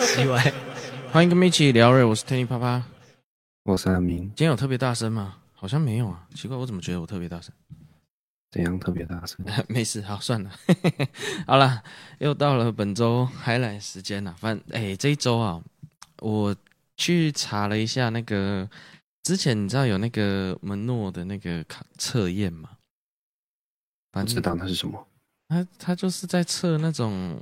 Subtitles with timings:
[0.00, 0.52] 奇怪，
[1.12, 2.82] 欢迎跟我们一起聊瑞，我是 Tony 啪啪，
[3.62, 4.22] 我是阿明。
[4.34, 5.36] 今天有特别大声吗？
[5.52, 7.54] 好像没有啊，奇怪，我怎么觉得我特别大声？
[8.50, 9.38] 怎样特别大声？
[9.68, 10.50] 没事，好算了。
[11.46, 11.82] 好了，
[12.18, 14.34] 又到了本周 highlight 时间了。
[14.40, 15.62] 反正哎，这一周啊，
[16.18, 16.54] 我
[16.96, 18.68] 去查了一下那个
[19.22, 22.70] 之前，你知道有那个门诺的那个考测验吗？
[24.10, 25.06] 反正知道那是什么？
[25.48, 27.40] 他他就是在测那种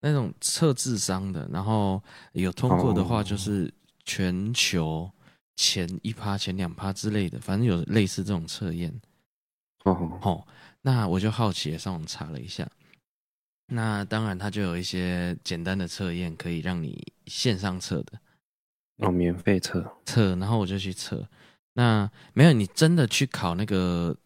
[0.00, 3.72] 那种测智商的，然后有通过的话，就是
[4.04, 5.10] 全球
[5.56, 8.92] 前一趴、前两趴之类的，反正有类似这种测验。
[9.84, 10.18] 哦。
[10.22, 10.46] 哦，
[10.82, 12.68] 那我就好奇的上网查了一下，
[13.66, 18.18] 那当然它就有一些简单的测验可以让你线上测的，
[18.98, 19.86] 哦，免费测。
[20.06, 21.28] 测，然后我就去测，
[21.74, 24.16] 那没有你真的去考那个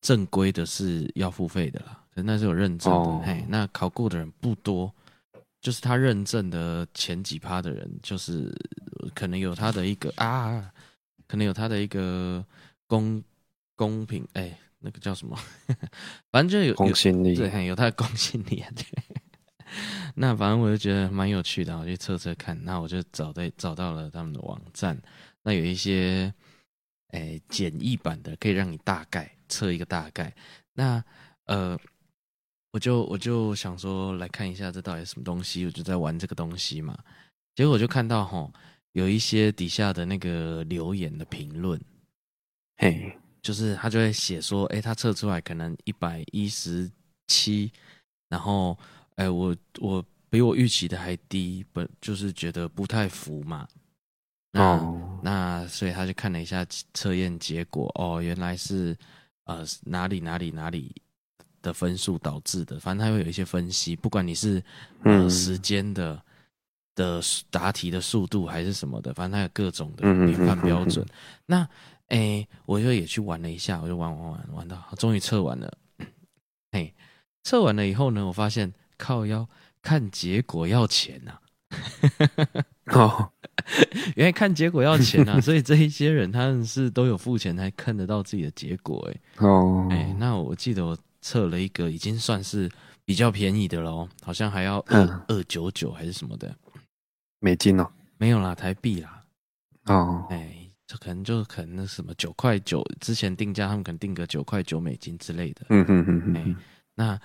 [0.00, 4.92] 正规的是要付费的啦，那是有认证的，哦、嘿，那考过的人不多，
[5.60, 8.50] 就是他认证的前几趴的人，就是
[9.14, 10.72] 可能有他的一个啊，
[11.26, 12.44] 可能有他的一个
[12.86, 13.22] 公
[13.76, 14.42] 公平哎。
[14.42, 15.38] 欸那个叫什么？
[16.32, 18.70] 反正就有公信力，对，有他的公信力啊。
[18.74, 18.86] 对，
[20.16, 22.58] 那反正我就觉得蛮有趣的，我去测测看。
[22.64, 24.98] 那我就找到找到了他们的网站，
[25.42, 26.32] 那有一些
[27.08, 30.34] 诶简易版的，可以让你大概测一个大概。
[30.72, 31.04] 那
[31.44, 31.78] 呃，
[32.72, 36.98] 我就我就想说来看一下这到底什么东西，我就在玩这个东西嘛。
[37.54, 38.52] 结果我就看到吼，
[38.92, 41.80] 有一些底下的那个留言的评论，
[42.76, 43.16] 嘿。
[43.42, 46.90] 就是他就会写说，哎，他测出来可能一百一十
[47.26, 47.72] 七，
[48.28, 48.78] 然后，
[49.14, 53.66] 哎，我我比我预期的还低，不就是觉得不太服嘛？
[54.52, 58.94] 那、哦、那所以他就看了一下测验结果，哦，原来是
[59.44, 60.94] 呃哪里哪里哪里
[61.62, 64.62] 的分数导致的，反正他会有一些分析，不管你是
[65.04, 66.20] 呃时间的
[66.94, 71.06] 的答题的速度还是什么的，反正他有各种的评判标准，
[71.46, 71.68] 那。
[72.10, 75.72] 哎、欸，我就也去玩了一下，我就玩玩玩玩到，终于测完了。
[76.72, 76.92] 嘿，
[77.44, 79.48] 测完了以后呢，我发现靠腰
[79.80, 81.38] 看结果要钱呐、
[82.86, 82.96] 啊。
[82.96, 83.30] 哦，
[84.16, 89.08] 原来看结果要钱呐、啊，所以这一些人他们是都有付钱才看得到自己的结果。
[89.08, 92.70] 哎，哦，哎，那我记得我测了一个已经算是
[93.04, 96.54] 比较便宜的喽，好像还要二二九九还是什么的
[97.40, 99.22] 美金哦，没有啦，台币啦。
[99.86, 100.56] 哦，哎。
[100.90, 105.66] 这可能就可能那什么九块九之前定价，他们可能定个九块九美金之类的。
[105.68, 106.36] 嗯嗯嗯嗯。
[106.36, 106.56] 哎，
[106.96, 107.20] 那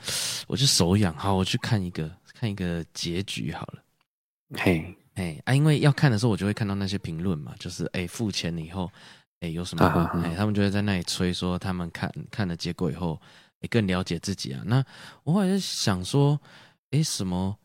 [0.45, 3.81] 我就手痒，好，我去看一个看一个结局好了。
[4.57, 8.87] 嘿，哎啊，因为要看的时候，我就会看到那些评论嘛，就是哎付钱了以后，
[9.39, 9.83] 哎有什么？
[9.83, 13.19] 啊、哎，他们就会在那里吹说他们看看了结果以后，
[13.61, 14.61] 哎更了解自己啊。
[14.65, 14.83] 那
[15.23, 16.39] 我后来想说，
[16.91, 17.57] 哎什么？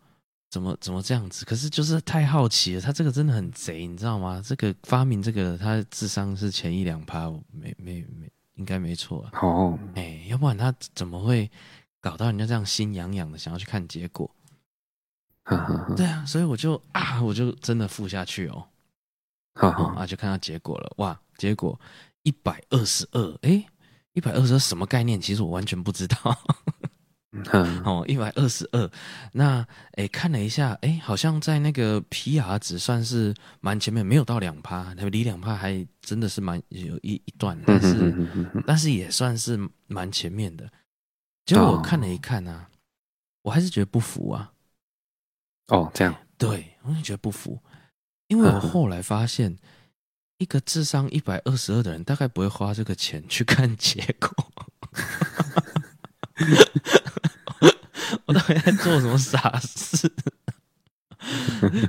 [0.50, 1.44] 怎么怎么这样子？
[1.44, 4.42] 可是就是太好奇了，他这个真的很贼，你知道吗？
[4.44, 9.30] 这个发明这个，他智商是前一两趴，没没没，应该没错啊。
[9.40, 11.48] 哦，哎，要不然他怎么会
[12.00, 14.28] 搞到人家这样心痒痒的，想要去看结果？
[15.96, 18.66] 对啊，所以我就啊，我就真的付下去哦。
[19.54, 21.80] 哈哈啊，就看到结果了，哇，结果
[22.24, 23.64] 一百二十二，哎，
[24.12, 25.21] 一百二十二什么概念？
[25.21, 26.16] 其实我完全不知道。
[27.53, 28.91] 嗯、哦，一百二十二，
[29.32, 39.56] 那诶看了一下，诶好像在那个 PR 值算是蛮前面，没有到两趴，离两趴还真的是蛮有一一段，但是但是也算是
[39.87, 40.69] 蛮前面的。
[41.47, 42.75] 结果我看了一看啊，哦、
[43.42, 44.53] 我还是觉得不服啊。
[45.69, 47.62] 哦，这样，对，我也觉得不服，
[48.27, 49.56] 因为我后来发现，
[50.40, 54.50] 一个智商一百二十二的人，大概不会花这个钱去看结果。
[58.24, 60.10] 我到底在做什么傻事？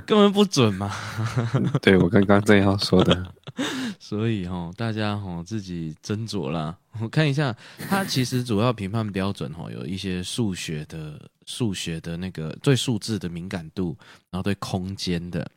[0.04, 0.94] 根本不准嘛！
[1.80, 3.34] 对，我刚刚正要说的，
[3.98, 6.76] 所以哦，大家哦自己斟酌啦。
[7.00, 7.56] 我看一下，
[7.88, 13.96] 它其实主要评判标准哦，有一些数学的、数学的那个对数字的敏感度，
[14.30, 15.50] 然后对空间的。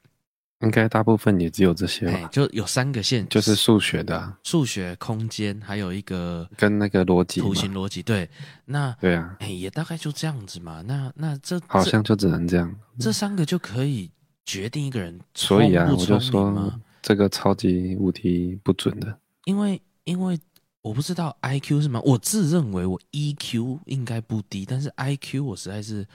[0.65, 8.01] 应该大部分也只有这些吧，就有三个线，就是数学的、啊，数学、空间，还有一个跟那个逻辑图形逻辑。
[8.01, 8.29] 对，
[8.65, 10.81] 那对啊，哎，也大概就这样子嘛。
[10.85, 14.09] 那那这好像就只能这样，这三个就可以
[14.43, 15.19] 决定一个人？
[15.35, 19.17] 所以啊，我就说这个超级无敌不准的。
[19.45, 20.37] 因为因为
[20.81, 22.01] 我不知道 IQ 是吗？
[22.03, 26.05] 我自认为我 EQ 应该不低，但是 IQ 我实在是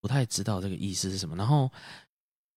[0.00, 1.34] 不太知道这个意思是什么。
[1.34, 1.68] 然后。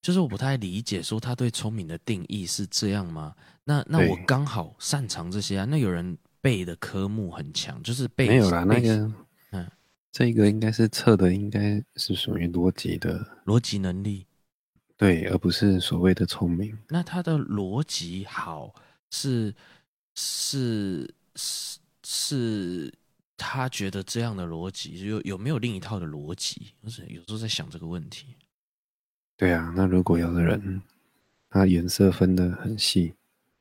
[0.01, 3.35] 就是我不太理解，说他对聪明的定义是这样吗？
[3.65, 5.65] 那那我刚好擅长这些啊。
[5.65, 9.11] 那有人背的科目很强，就是背没有啦，那个
[9.51, 9.69] 嗯，
[10.11, 14.25] 这个应该是测的，应该是属于逻辑的逻辑能力，
[14.95, 16.77] 对，而不是所谓的聪明。
[16.87, 18.73] 那他的逻辑好
[19.11, 19.53] 是
[20.15, 22.93] 是是是，
[23.35, 26.73] 他觉得这样的逻辑有有没有另一套的逻辑？
[26.83, 28.27] 就是有时候在想这个问题。
[29.39, 30.81] 对啊，那如果有的人
[31.49, 33.13] 他颜色分的很细，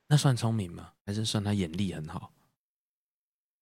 [0.09, 0.89] 那算聪明吗？
[1.07, 2.33] 还是算他眼力很好？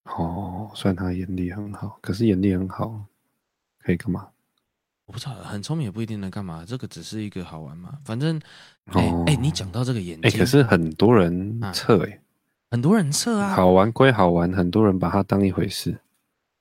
[0.04, 3.04] 哦，算他眼力很好，可是眼力很好
[3.78, 4.28] 可以干嘛？
[5.04, 6.64] 我不知道，很聪明也不一定能干嘛。
[6.66, 8.40] 这个只是一个好玩嘛，反正，
[8.86, 12.18] 哎、欸、哎、哦欸，你讲到这个眼睛，哎、欸，可是很多人测、欸，哎、啊，
[12.70, 16.00] 很多人测啊，好玩归好玩，很多人把它当一回事。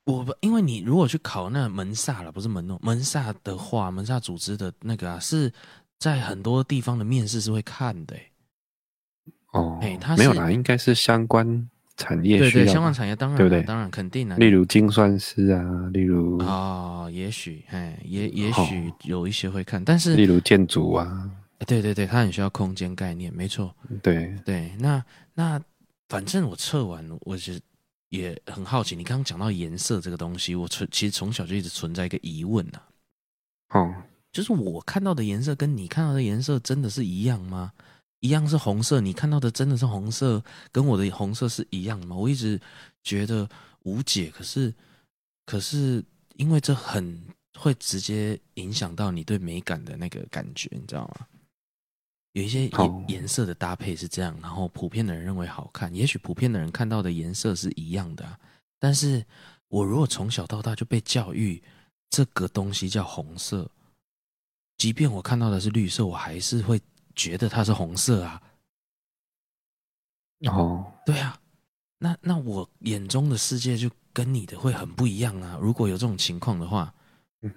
[0.05, 5.51] 我不，因为你如果去考那门萨了，不是门诺门萨的话，门萨组织的那个啊，是
[5.99, 8.31] 在很多地方的面试是会看的、欸。
[9.51, 11.69] 哦，哎、欸，他没有啦，应该是相关。
[11.97, 13.63] 产业对对，相关产业当然对不对？
[13.63, 14.35] 当然肯定的。
[14.35, 15.63] 例如精算师啊，
[15.93, 21.31] 例如哦，也许哎，也也许有一些会看，但是例如建筑啊，
[21.65, 23.73] 对对对，它很需要空间概念，没错。
[24.03, 25.01] 对对，那
[25.33, 25.57] 那
[26.09, 27.53] 反正我测完，我就
[28.09, 28.95] 也很好奇。
[28.95, 32.79] 你刚刚讲到颜色这个东西，我存其实从小就一直存在一个疑问呢、
[33.67, 33.79] 啊。
[33.79, 33.95] 哦，
[34.31, 37.71] 就是我看到的颜色跟你看到的颜色真的是一样吗？
[38.21, 42.15] 一样是红色，你看到的真的是红色，跟我的红色是一样的吗？
[42.15, 42.59] 我一直
[43.03, 43.47] 觉得
[43.83, 44.31] 无解。
[44.31, 44.73] 可是，
[45.45, 46.03] 可是
[46.35, 47.21] 因为这很
[47.59, 51.27] 会直接影响到你对美感的那个感觉，你知道吗？
[52.35, 55.93] 有一些颜颜色的搭配是这样，然后普遍的人认为好看。
[55.95, 58.39] 也许普遍的人看到的颜色是一样的啊，
[58.79, 59.25] 但是
[59.67, 61.61] 我如果从小到大就被教育
[62.09, 63.69] 这个东西叫红色，
[64.77, 66.79] 即便我看到的是绿色，我还是会。
[67.17, 68.41] 觉得它是红色啊，
[70.47, 71.39] 哦，对啊，
[71.97, 75.57] 那那我眼中的世界就跟你的会很不一样啊。
[75.61, 76.93] 如果有这种情况的话，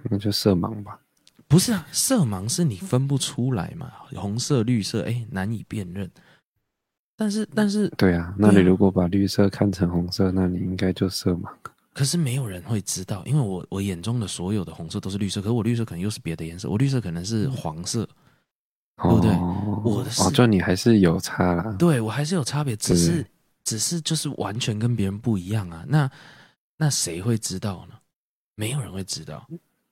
[0.08, 1.00] 那就色盲吧？
[1.48, 6.08] 不是啊，色盲是你分不出来嘛，红色、绿色，哎，难以辨认。
[7.16, 11.48] 但是，但是，对啊，那你如果把绿色看成红色，那你应该就色盲。
[11.94, 18.02] 可是没有人会知道，因为我我眼中的所有的红色都是绿色，可是我绿色可能又是别的颜色，我绿色可能是黄色。
[18.02, 18.08] 嗯
[19.00, 19.30] 对不对？
[19.30, 21.72] 哦、我的哦，就你还是有差啦。
[21.78, 23.24] 对，我还是有差别，只是
[23.62, 25.84] 只是就是完全跟别人不一样啊。
[25.86, 26.10] 那
[26.76, 27.94] 那谁会知道呢？
[28.56, 29.46] 没有人会知道。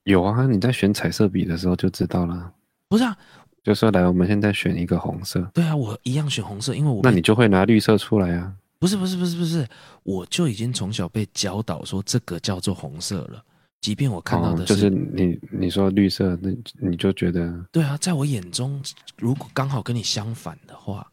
[0.07, 2.53] 有啊，你在选彩色笔的时候就知道了。
[2.89, 3.17] 不是啊，
[3.65, 5.43] 就说来，我们现在选一个红色。
[5.53, 8.55] 对啊，我一样选红色，因为我那你就会拿绿色出来啊。
[8.79, 9.67] 不是不是不是不是，
[10.05, 13.45] 我就已经从小被教导说这个叫做红色了。
[13.81, 18.81] 即便我看到的是，哦、就是你你说绿色，那你就觉得对啊，在我眼中，
[19.19, 21.05] 如果刚好跟你相反的话，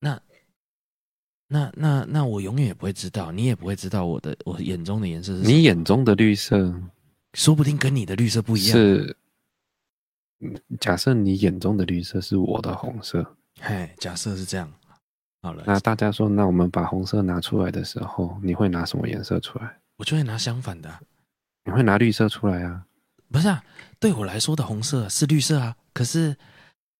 [0.00, 0.20] 那
[1.48, 5.50] 那那那我永远也不会知道，你也不会知道我的我眼中的颜色是什么。
[5.50, 6.74] 你眼中的绿色，
[7.36, 8.72] 说不定跟你的绿色不一样。
[8.72, 9.14] 是，
[10.80, 14.72] 假设你眼中的绿色是我的红色，嘿，假设是这样，
[15.42, 19.78] 好了，那大家说，那我们把红色拿出来的时候，你会拿什么颜色出来？
[19.98, 20.98] 我就会拿相反的、啊，
[21.66, 22.86] 你会拿绿色出来啊？
[23.30, 23.62] 不是啊，
[24.00, 25.76] 对我来说的红色是绿色啊。
[25.92, 26.34] 可是，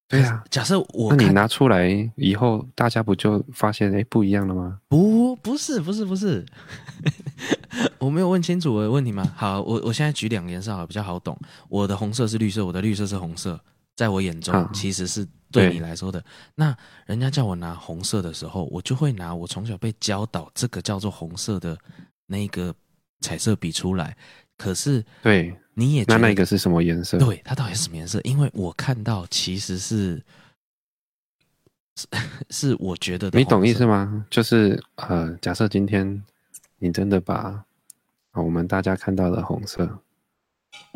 [0.08, 4.78] 对啊，假设我那你拿出来以后，大家不就发现哎不一样了吗？
[4.88, 6.44] 不，不是，不是，不是，
[7.98, 9.30] 我没有问清楚我的问题吗？
[9.36, 11.38] 好，我我现在举两个颜色好比较好懂。
[11.68, 13.58] 我的红色是绿色，我的绿色是红色，
[13.96, 16.24] 在我眼中其实是对你来说的。
[16.54, 16.76] 那
[17.06, 21.76] 人家叫我拿红色的时候，我就会拿我从小被教导这个叫做红色的
[22.26, 22.74] 那个。
[23.22, 24.14] 彩色笔出来，
[24.58, 27.18] 可是对，你也那那个是什么颜色？
[27.18, 28.18] 对，它到底是什么颜色？
[28.24, 30.22] 因为我看到其实是
[31.96, 32.06] 是，
[32.48, 34.24] 是我觉得的，你懂意思吗？
[34.30, 36.22] 就是呃，假设今天
[36.78, 37.62] 你真的把
[38.32, 39.86] 我们大家看到的红色，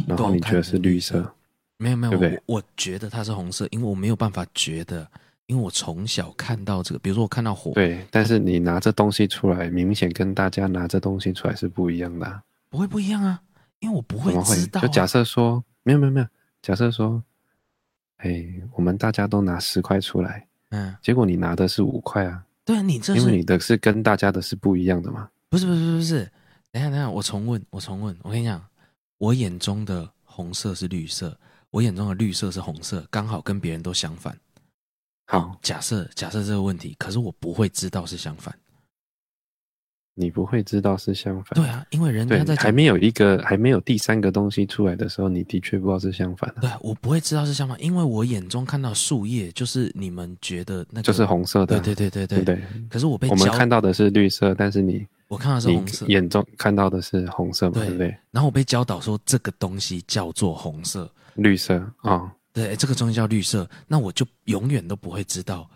[0.07, 1.31] 然后你觉得是绿色，
[1.77, 5.07] 没有没有，对对我，我觉得它是红色，因为我没有办法觉得。
[5.47, 12.41] 因为我从小看到这个，比如说我看到火，对，但是你拿这东西出来，明显跟大家拿这东西出来是不一样的啊。
[12.69, 13.43] 不会不一样啊，
[13.81, 14.83] 因为我不会知道啊。
[14.83, 16.27] 就假设说，没有没有没有，
[16.63, 17.23] 假设说，
[18.19, 22.45] 哎，我们大家都拿十块出来，嗯，结果你拿的是五块啊。
[22.65, 25.29] 对啊，你这是因为你的是跟大家的是不一样的嘛。
[25.49, 26.33] 不是不是不是不是，
[26.71, 28.65] 等一下等一下，我重问我重问，我跟你讲，
[29.19, 31.37] 我眼中的红色是绿色，
[31.71, 34.39] 我眼中的绿色是红色，刚好跟别人都相反。
[35.27, 38.57] 好，假设假设这个问题，可是我不会知道是相反。
[40.21, 41.55] 你不会知道是相反。
[41.55, 46.61] 对啊，因为人家在还没有一个还没有第三个东西出来的时候，你的确不知道是相反的。
[46.61, 51.81] 对，我不会知道是相反，因为我眼中看到树叶就是你们觉得那个就是红色的。
[51.81, 52.55] 对对对对对对。
[52.57, 58.17] 对，可是我被我们看到的是绿色，但是你我看到是红色，眼中看到的是红色嘛，对，对不对？
[58.31, 65.69] 然后我被教导说这个东西叫做红色、绿色啊、哦，对，这个东西叫绿色，那我就永远都不会知道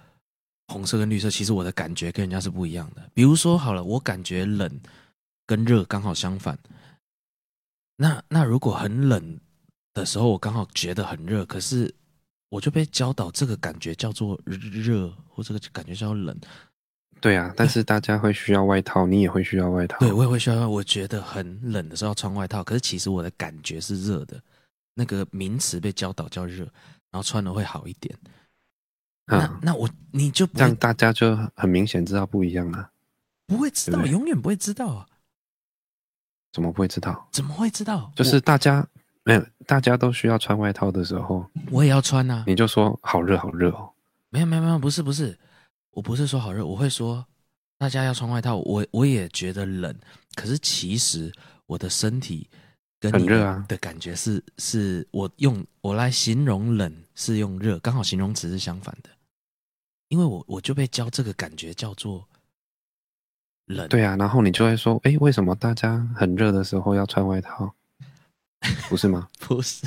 [0.68, 3.10] 红色跟绿色，其实我的感觉跟人家是不一样的。
[3.12, 4.80] 比如说好了，我感觉冷
[5.46, 6.58] 跟热刚好相反，
[7.96, 9.38] 那那如果很冷
[9.92, 11.94] 的时候，我刚好觉得很热，可是
[12.48, 16.36] 我就被教导这个感觉叫做热，或这个感觉叫冷。
[17.20, 19.98] 对啊，但是大家会需要外套，你也会需要外套。
[19.98, 20.68] 对，我也会需要。
[20.68, 24.38] 我觉得很冷的时候要穿外套，可是其实我的感觉是热的。
[24.94, 26.64] 那个名词被教导叫热，
[27.10, 28.14] 然后穿了会好一点。
[29.26, 32.90] 嗯、那那我你就不这样，大家就很明显知道不一样了。
[33.46, 35.06] 不会知道，对对永远不会知道啊！
[36.52, 37.28] 怎么不会知道？
[37.32, 38.12] 怎么会知道？
[38.14, 38.86] 就是大家
[39.22, 42.44] 没有，大家都需要穿外套的时候，我也要穿啊。
[42.46, 43.90] 你就说好热，好热哦。
[44.30, 45.38] 没有没有没有，不是不是。
[45.90, 47.24] 我不是说好热，我会说
[47.78, 48.56] 大家要穿外套。
[48.56, 49.94] 我我也觉得冷，
[50.34, 51.32] 可是其实
[51.66, 52.48] 我的身体
[53.10, 59.10] 跟你的感觉是，啊、是我用我来形容冷是用热，刚好形容词是相反的。
[60.08, 62.28] 因为我我就被教这个感觉叫做
[63.66, 63.88] 冷。
[63.88, 67.74] 对啊，然后你就会说，哎，为什么大家很热的时候要穿外套？
[68.88, 69.28] 不是吗？
[69.40, 69.86] 不是，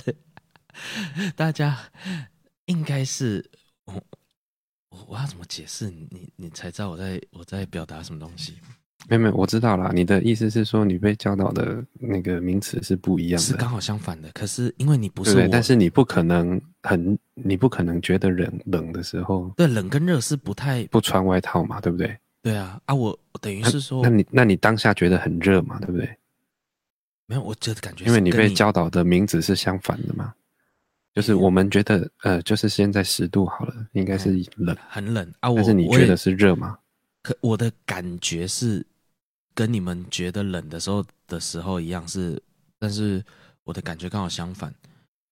[1.36, 1.77] 大家
[2.65, 3.50] 应该是。
[3.86, 4.03] 我
[5.07, 6.07] 我要怎么解释你？
[6.12, 8.57] 你你才知道我在我在表达什么东西？
[9.07, 9.91] 没有没有，我知道啦。
[9.93, 14.29] 你的意思是说，你被教导的那个名词是不一样的，是刚好相反的。
[14.33, 22.17] 可是因为你不是我，对，但是你不可能很，你不可能觉得冷冷的时候，对，冷跟热是不太不穿外套嘛，对不对？
[22.41, 26.09] 对啊啊，我等于是说，那你那你当下觉得很热嘛，对不对？
[27.27, 30.33] 没有，我觉得感觉因为你被教导的名字是相反的嘛。
[31.13, 35.49] 就是我们觉得，呃，就是现在十度好了，应该是冷，嗯、很冷啊。
[35.49, 36.77] 我但是你觉得是热吗？
[37.27, 38.86] 可我的感觉是
[39.53, 42.41] 跟你们觉得冷的时候的时候一样，是，
[42.79, 43.22] 但是
[43.65, 44.74] 我的感觉刚好相反，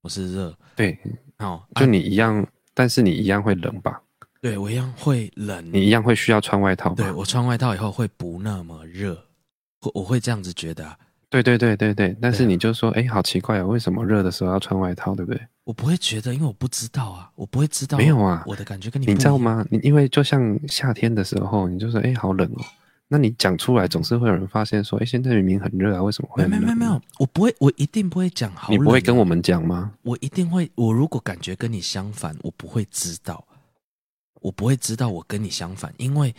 [0.01, 0.53] 我是热。
[0.75, 0.99] 对，
[1.37, 4.01] 哦，就你一样，啊、但是你一样会冷吧？
[4.41, 6.93] 对，我一样会冷，你一样会需要穿外套？
[6.95, 9.17] 对，我穿外套以后会不那么热，
[9.79, 10.99] 我我会这样子觉得啊。
[11.29, 15.41] 对对对对对，但是你就说，哎、啊，好奇怪啊，为什么热的时候要穿外套，对不对？
[15.65, 17.97] 我不会觉得，因为我不知道啊，我不会知道。
[17.97, 19.05] 没有啊，我的感觉跟你。
[19.07, 19.65] 你知道吗？
[19.69, 22.63] 你因为就像夏天的时候，你就说，哎，好冷哦。
[23.07, 26.51] 那你讲出来，总是会有人发现说，哎，现在明明很热啊，为什么会冷？
[26.51, 28.79] 没有没有没有，我不会，我一定不会讲好冷。
[28.79, 29.91] 你不会跟我们讲吗？
[30.03, 33.45] 我一定会，我如果感觉跟你相反，我不会知道，
[34.41, 36.35] 我不会知道我跟你相反，因为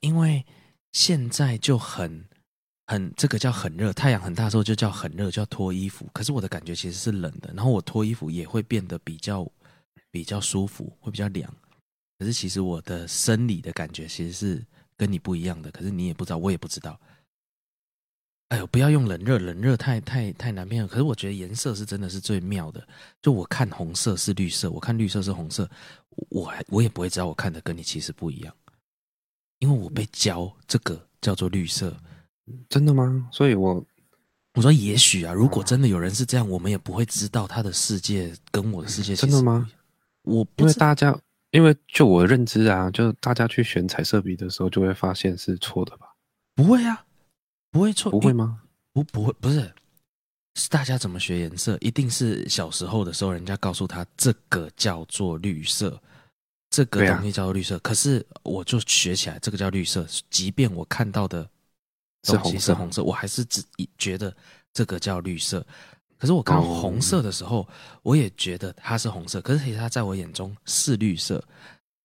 [0.00, 0.44] 因为
[0.92, 2.26] 现在就很。
[2.90, 6.08] 很，这个叫很热，太阳很大的时候就叫很热，叫脱衣服。
[6.12, 9.48] 可是我的感觉其实是冷的，然后我脱衣服也会变得比较
[10.10, 11.48] 比较舒服，会比较凉。
[12.18, 14.66] 可是其实我的生理的感觉其实是
[14.96, 17.00] 跟你不一样的，可是你也不知道，我也不知道。
[18.48, 20.88] 哎呦，不要用冷热，冷热太太太难辨了。
[20.88, 22.84] 可是我觉得颜色是真的是最妙的。
[23.22, 25.70] 就我看红色是绿色，我看绿色是红色，
[26.28, 28.52] 我还我也不会知道我看的跟你其实不一样，
[29.60, 31.96] 因为我被教这个叫做绿色。
[32.68, 33.28] 真的吗？
[33.32, 33.86] 所以我，我
[34.54, 39.14] 我说也许啊，如果真的有人是这样，我们也不会知道他的世界跟我的世界。
[39.14, 39.70] 真的吗？
[40.22, 41.16] 我因为大家，
[41.50, 46.06] 因为就我认知啊，就大家去选彩色笔的时候，就会发现是错的吧？
[46.54, 47.06] 不会啊，
[47.70, 48.60] 不会错，不会吗？
[48.92, 49.72] 不不会，不是，
[50.56, 51.78] 是大家怎么学颜色？
[51.80, 55.98] 一定是小时候的时候，人家告诉他这个叫做绿色，
[56.68, 57.76] 这个东西叫做绿色。
[57.76, 61.48] 啊、可是我就学起来，这个叫绿色，即便我看到的。
[62.24, 63.64] 是红色，红色，我还是只
[63.96, 64.34] 觉得
[64.72, 65.66] 这个叫绿色。
[66.18, 67.66] 可是我看红色的时候，
[68.02, 69.40] 我也觉得它是红色。
[69.40, 71.42] 可是其实它在我眼中是绿色。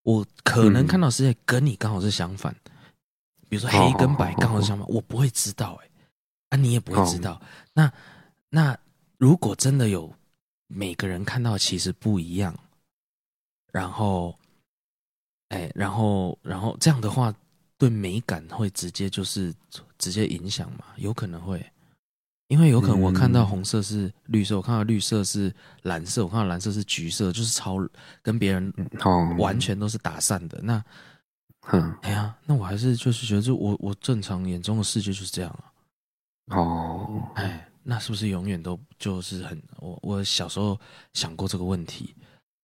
[0.04, 2.56] 我可能看到世界跟你刚好是相反，
[3.50, 5.90] 比如说黑跟白刚好是相反，我不会知道哎，
[6.50, 7.42] 啊，你也不会知道。
[7.74, 7.92] 那
[8.50, 8.78] 那
[9.18, 10.14] 如果真的有
[10.68, 12.58] 每个人看到其实不一样，
[13.72, 14.38] 然后，
[15.50, 17.34] 哎，然后然后这样的话。
[17.78, 19.54] 对美感会直接就是
[19.98, 20.86] 直接影响嘛？
[20.98, 21.66] 有可能会，
[22.48, 27.78] 因为有可能我看到红色是绿色，嗯、我看到绿色是蓝色，我看到蓝色是橘色，就是超
[28.22, 28.74] 跟别人
[29.38, 30.60] 完全都是打散的。
[30.62, 30.84] 那，
[31.72, 36.58] 嗯，哎呀，那我还是就是觉得，就我我正常眼中的世界就是这样啊。
[36.58, 40.80] 哦，哎，那是不是永远都就是很我我小时候
[41.14, 42.14] 想过这个问题，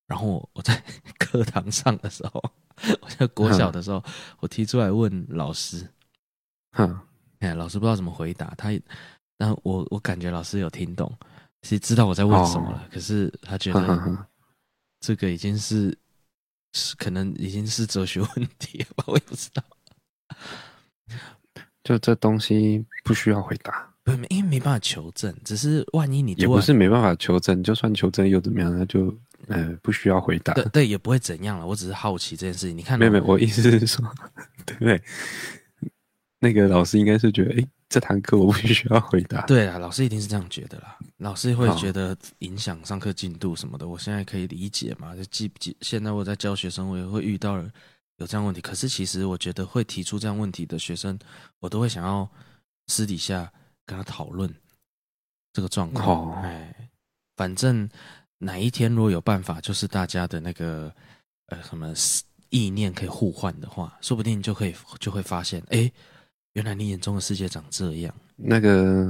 [0.08, 0.84] 然后我我在
[1.18, 2.42] 课堂上的时候。
[3.02, 4.04] 我在国小的时候，嗯、
[4.40, 5.88] 我提出来问老师，
[6.72, 7.00] 哼，
[7.42, 8.70] 哎，老师不知道怎么回答他，
[9.38, 11.12] 但我我感觉老师有听懂，
[11.62, 14.28] 其实知道我在问什么了，哦、可是他觉得
[15.00, 15.96] 这个已经是
[16.74, 19.62] 是可能已经是哲学问题了吧，我也不知道。
[21.84, 23.92] 就这东西不需要回答。
[24.04, 28.76] 不，因为没办法求证，只是万一你也不是没办法求证，就算求证又怎么样？
[28.78, 29.16] 那就
[29.48, 30.54] 呃不需要回答。
[30.54, 31.66] 对对，也不会怎样了。
[31.66, 32.78] 我只是好奇这件事情。
[32.78, 34.06] 你看，没有没有，我意思是说，
[34.66, 35.02] 对不对？
[36.42, 39.46] 那个老师应该是觉得，哎，这堂课我不需要回答。
[39.46, 40.98] 对啊，老师一定是这样觉得啦。
[41.18, 43.88] 老师会觉得影响上课进度什么的。
[43.88, 45.16] 我现在可以理解嘛？
[45.16, 45.78] 就记不记？
[45.80, 47.58] 现在我在教学生，我也会遇到
[48.18, 48.60] 有这样问题。
[48.60, 51.18] 可是其实我觉得会提出这样问题的学生，
[51.60, 52.28] 我都会想要
[52.88, 53.50] 私底下。
[53.84, 54.50] 跟他讨论
[55.52, 56.86] 这个状况，哎、哦，
[57.36, 57.90] 反正
[58.38, 60.94] 哪一天如果有办法，就是大家的那个
[61.48, 61.92] 呃什么
[62.52, 65.92] 意念可以互换的话，说不定就可以就会发现，哎，
[66.54, 68.14] 原来你眼中的世界长这样。
[68.36, 69.06] 那个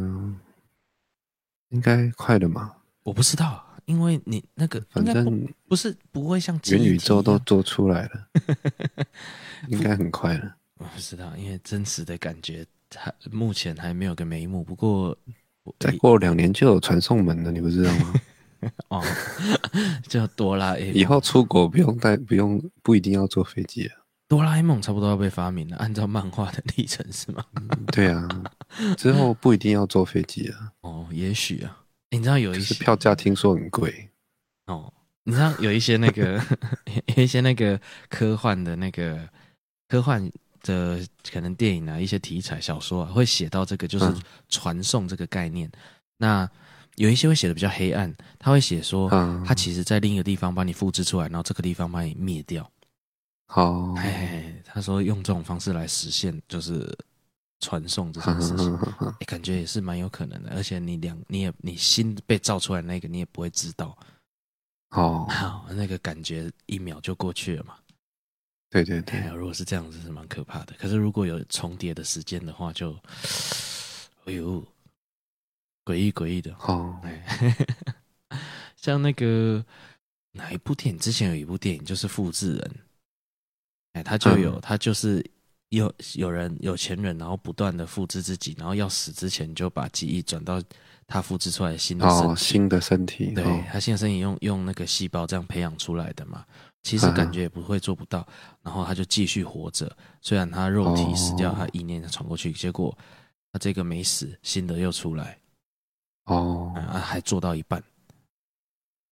[1.69, 2.73] 应该快了嘛？
[3.03, 8.27] 我不知道，因为你那个反正不，是不会像元宇宙都做出来了，
[9.69, 10.55] 应该很快了。
[10.77, 12.65] 我不知道，因为真实的感觉。
[12.93, 15.17] 还目前还没有个眉目，不过
[15.79, 18.13] 再过两年就有传送门了，你不知道吗？
[18.89, 19.01] 哦，
[20.09, 24.00] 叫哆啦 A，以后出国不用带，不用不一定要坐飞机了。
[24.31, 27.43] 哆啦 A 梦差不多要被发明了， 按照漫画的历程是吗？
[27.91, 28.25] 对啊，
[28.95, 30.71] 之后不一定要坐飞机啊。
[30.79, 31.79] 哦，也许啊，
[32.11, 34.07] 你知道有一些票价听说很贵
[34.67, 34.93] 哦，
[35.25, 36.41] 你知道有一些那个
[37.17, 39.19] 有一些那个科幻的那个
[39.89, 40.31] 科幻。
[40.63, 40.99] 的
[41.33, 44.05] 可能电影啊，一些题材小说啊，会写到这个，就是
[44.47, 45.67] 传送这个概念。
[45.67, 45.79] 嗯、
[46.17, 46.49] 那
[46.97, 49.09] 有一些会写的比较黑暗，他会写说，
[49.43, 52.69] 他其实在另一个地方把你复制出来，然后这个地方把你灭掉。
[53.53, 56.89] 好，哎，他说用这种方式来实现，就是
[57.59, 58.73] 传送这件事情，
[59.19, 60.51] 欸， 感觉也是蛮有可能的。
[60.55, 63.97] 而且你两，你也你新被造出来那个，你也不会知道。
[64.91, 67.75] 哦， 好，那个感觉一秒就过去了嘛。
[68.69, 70.73] 对对对，如果是这样子是蛮可怕的。
[70.79, 72.93] 可是如果有重叠的时间的话就，
[74.23, 74.65] 哎呦，
[75.83, 76.55] 诡异诡异的。
[76.61, 77.01] 哦，
[78.79, 79.61] 像那个
[80.31, 80.97] 哪一部电影？
[80.97, 82.75] 之前有一部电影就是复制人，
[83.93, 85.23] 哎，他就有、嗯、他就是
[85.69, 90.61] 有有人有钱人，然后不断的复制自己，然后要死之前就把记忆转到
[91.07, 93.33] 他复制出来的新的身体、哦、新的身体。
[93.33, 96.45] 对、哦、他新的身体用用那个细胞这样培养出来的嘛。
[96.83, 98.27] 其实感觉也不会做不到，
[98.63, 99.95] 然后他就继续活着。
[100.19, 102.97] 虽然他肉体死掉，他意念传过去，结果
[103.53, 105.37] 他这个没死，新的又出来。
[106.25, 107.83] 哦，啊，还做到一半，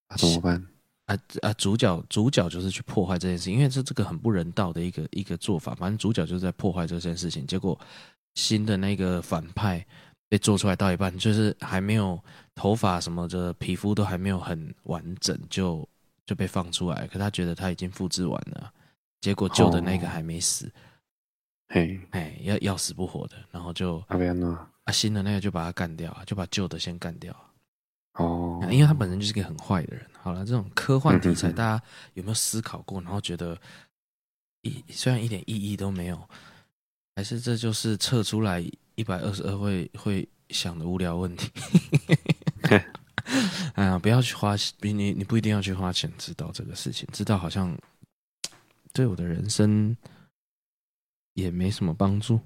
[0.09, 0.65] 那怎么办？
[1.09, 1.53] 啊啊！
[1.53, 5.75] 主角主角就是去破坏这件事情，因为这这个很不人道的一个一个做法。
[5.75, 7.77] 反正主角就是在破坏这件事情，结果
[8.35, 9.85] 新的那个反派
[10.29, 12.17] 被做出来到一半，就是还没有
[12.55, 15.87] 头发什么的，皮肤都还没有很完整就。
[16.25, 18.71] 就被放出来，可他觉得他已经复制完了，
[19.19, 20.71] 结果旧的那个还没死，
[21.69, 24.59] 嘿，哎，要要死不活的，然后就阿边呢？
[24.83, 27.35] 啊，新的那个就把他干掉，就把旧的先干掉。
[28.19, 30.05] 哦，因为他本身就是一个很坏的人。
[30.21, 33.01] 好了，这种科幻题材，大家有没有思考过？
[33.01, 33.57] 然后觉得
[34.61, 36.29] 一虽然一点意义都没有，
[37.15, 38.63] 还是这就是测出来
[38.95, 41.49] 一百二十二会会想的无聊问题。
[43.75, 47.77] 哎呀，不要去花比你，你不一定要去花钱知道这个事情，知道好像
[48.91, 49.95] 对我的人生
[51.35, 52.39] 也没什么帮助。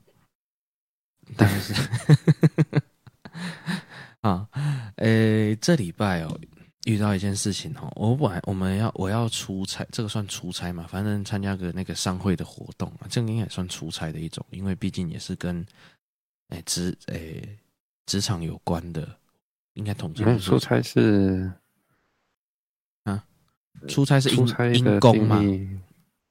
[1.36, 1.73] 但是
[4.21, 4.47] 啊，
[4.97, 6.39] 诶、欸，这礼拜哦，
[6.86, 10.86] 遇到一件事情哦，我本来我们要我要出差，这个算出差嘛？
[10.88, 15.65] 反正参加个那个商会的活动啊，这个应该也算出差的一种，因为毕竟也是跟
[16.49, 17.41] 诶职诶
[18.06, 19.08] 职场有关的。
[19.75, 21.51] 应该统计出差是
[23.06, 23.25] 啊，
[23.88, 25.41] 出差是因出差因公嘛？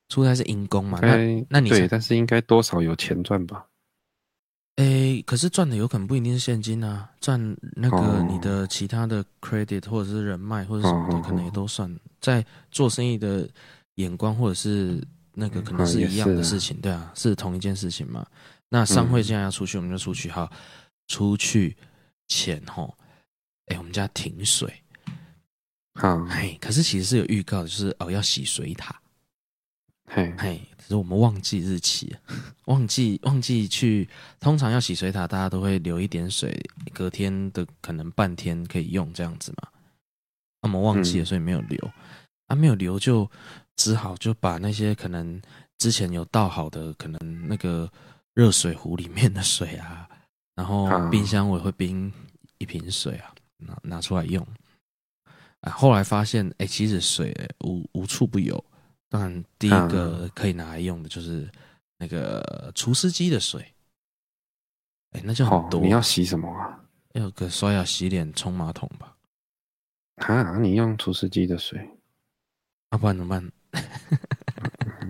[0.08, 1.00] 出差是因公嘛？
[1.02, 1.16] 那
[1.50, 3.66] 那你对，但是应该多少有钱赚吧？
[4.76, 7.38] 诶、欸，可是赚的有可能不一定是现金啊，赚
[7.76, 13.48] 那个你的其他的 credit 或者是人脉或者什么的，可能也都算在做生意的
[13.96, 15.02] 眼光，或者是
[15.34, 18.26] 那个可能是一样的事情，对啊，是同一件事情嘛？
[18.70, 20.50] 那商会现在要出去，我们就出去哈，
[21.08, 21.76] 出去
[22.28, 22.96] 前吼。
[23.66, 24.82] 哎、欸，我们家停水，
[25.94, 29.00] 好，哎，可是其实是有预告的，就是哦要洗水塔，
[30.14, 32.14] 嘿，嘿，只是我们忘记日期，
[32.66, 34.06] 忘记忘记去。
[34.38, 36.54] 通常要洗水塔，大家都会留一点水，
[36.92, 39.68] 隔天的可能半天可以用这样子嘛。
[40.60, 41.92] 那么忘记了，所以没有留，嗯、
[42.48, 43.28] 啊，没有留就
[43.76, 45.40] 只好就把那些可能
[45.78, 47.90] 之前有倒好的，可能那个
[48.34, 50.06] 热水壶里面的水啊，
[50.54, 52.12] 然后冰箱我也会冰
[52.58, 53.34] 一瓶水啊。
[53.64, 54.46] 拿拿出来用，
[55.60, 57.32] 啊，后来发现，哎、欸，其实水
[57.64, 58.62] 无无处不有。
[59.12, 61.46] 当然，第一个可以拿来用的就是
[61.98, 63.60] 那个除湿机的水。
[65.10, 65.78] 哎、欸，那就很多。
[65.78, 66.80] 哦、你要洗什么啊？
[67.12, 69.14] 要个刷牙、洗脸、冲马桶吧。
[70.16, 71.78] 啊，你用除湿机的水，
[72.90, 73.52] 要、啊、不然怎么办？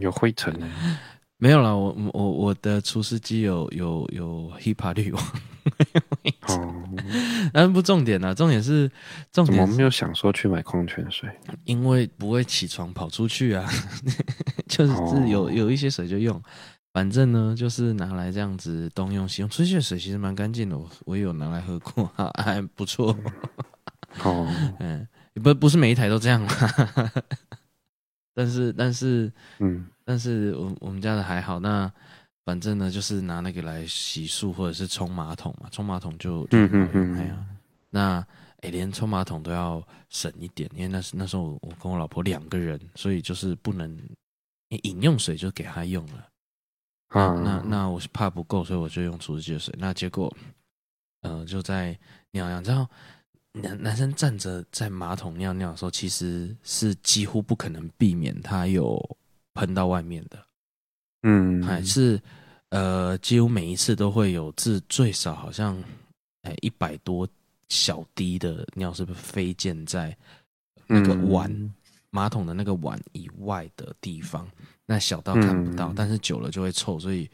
[0.01, 0.69] 有灰尘呢？
[1.39, 5.25] 没有啦，我我我的除湿机有有有 HEPA 滤网。
[6.49, 6.85] 哦，
[7.53, 8.91] 但不重点啊，重点是
[9.33, 9.63] 重点是。
[9.63, 11.29] 怎么没有想说去买矿泉水？
[11.65, 13.69] 因为不会起床跑出去啊，
[14.69, 16.41] 就是有有一些水就用。
[16.93, 19.49] 反正呢，就是拿来这样子东用西用。
[19.49, 22.05] 出去的水其实蛮干净的，我我也有拿来喝过，
[22.43, 23.17] 还不错。
[24.23, 24.47] 哦，
[24.79, 25.09] 嗯，
[25.43, 26.47] 不不是每一台都这样，
[28.35, 31.61] 但是但是嗯，但是我我们家的还好。
[31.61, 31.91] 那
[32.45, 37.17] 反正呢，就是拿那个来洗漱或者是冲马桶嘛，冲马桶就就很好用。
[37.17, 37.47] 哎呀，
[37.91, 38.19] 那
[38.57, 43.97] 哎、欸，连冲马桶都要省一点，因为那时那时候我跟我老婆两个人，所以就是不能
[44.83, 46.29] 饮用水就给她用了。
[47.09, 49.75] 啊，那那我是怕不够，所以我就用除湿机的水。
[49.79, 50.35] 那结果，
[51.21, 51.97] 呃，就在
[52.31, 52.89] 尿尿，然后
[53.53, 58.99] 男男生站着在马桶尿尿的时候，其实是几乎不可能避免他有
[59.55, 60.45] 喷到外面的。
[61.23, 62.21] 嗯，还是
[62.71, 65.83] 呃，几乎每一次都会有至最少好像
[66.43, 67.29] 哎一百多
[67.69, 70.17] 小滴的尿是不是飞溅在
[70.87, 71.73] 那个碗、嗯、
[72.11, 74.49] 马桶的那个碗以外的地方。
[74.85, 77.25] 那小到看不到，嗯、但是久了就会臭，所以，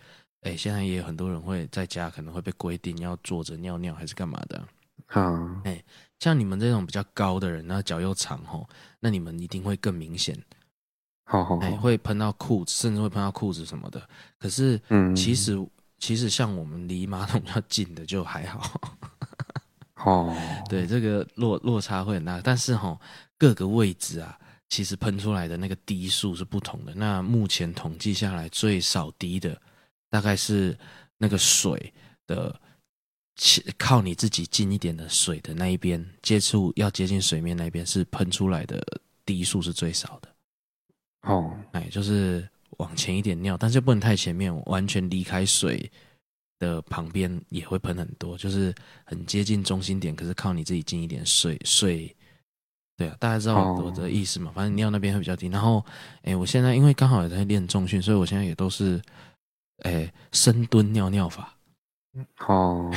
[0.43, 4.63] 哎、欸，现在也有很多人会在家可能会被规定要坐着尿尿还是干嘛的。
[5.07, 5.85] 好、嗯，哎、欸，
[6.21, 8.69] 像你们这种比较高的人，那脚又长吼，
[9.01, 10.37] 那你们一定会更明显。
[11.31, 14.03] 好好，哎，会喷到裤子，甚至会喷到裤子什么的。
[14.39, 15.57] 可是，嗯，其实
[15.99, 18.81] 其实像我们离马桶要近的就还好。
[20.05, 20.35] 哦，
[20.71, 22.99] 对，这个落落差会很大，但是哈
[23.37, 24.39] 各个位置啊。
[24.71, 26.93] 其实喷出来的那个滴数是不同的。
[26.95, 29.59] 那目前统计下来，最少滴的
[30.11, 30.79] 大概是
[31.17, 31.91] 那个水
[32.27, 32.55] 的，
[33.79, 38.79] 靠你自己近一点的水的那一边接触要接近水面那边是喷出来的
[39.25, 40.29] 滴数是最少的。
[41.23, 45.91] 哦，哎，就是往前一点尿，但是不能太前面，完全离开水
[46.59, 52.15] 的旁边也会喷很多，就是很接近中心点，可是靠你自己近一点水水。
[52.97, 54.51] 对啊，大家知道我的意思嘛？
[54.53, 55.47] 反正尿那边会比较低。
[55.49, 55.85] 然后，
[56.23, 59.01] 哎，我现在因为刚好也在练重训，所以我现在也都是，
[59.85, 61.55] 哎，深蹲尿尿法。
[62.49, 62.91] 哦，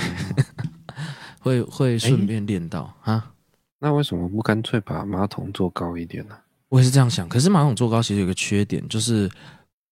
[1.40, 3.32] 会会顺便练到啊。
[3.78, 6.36] 那为什么不干脆把马桶做高一点呢？
[6.72, 7.28] 我也是这样想。
[7.28, 9.30] 可是马桶坐高其实有个缺点，就是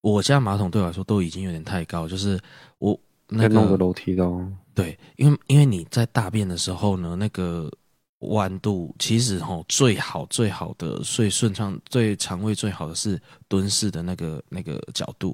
[0.01, 2.39] 我家马桶对我来说都已经有点太高，就是
[2.79, 4.41] 我那个弄个楼梯都
[4.73, 7.69] 对，因为因为你在大便的时候呢，那个。
[8.23, 15.33] 弯度其实吼最好最好的最顺畅最肠胃最好的是蹲式的那个那个角度。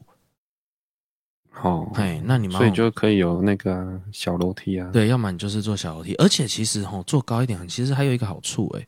[1.49, 4.87] 好，哎，那你们所以就可以有那个小楼梯啊。
[4.93, 8.87] 对，要么你就是坐小楼梯，而且其实吼坐高一点，其实还有一个好处哎，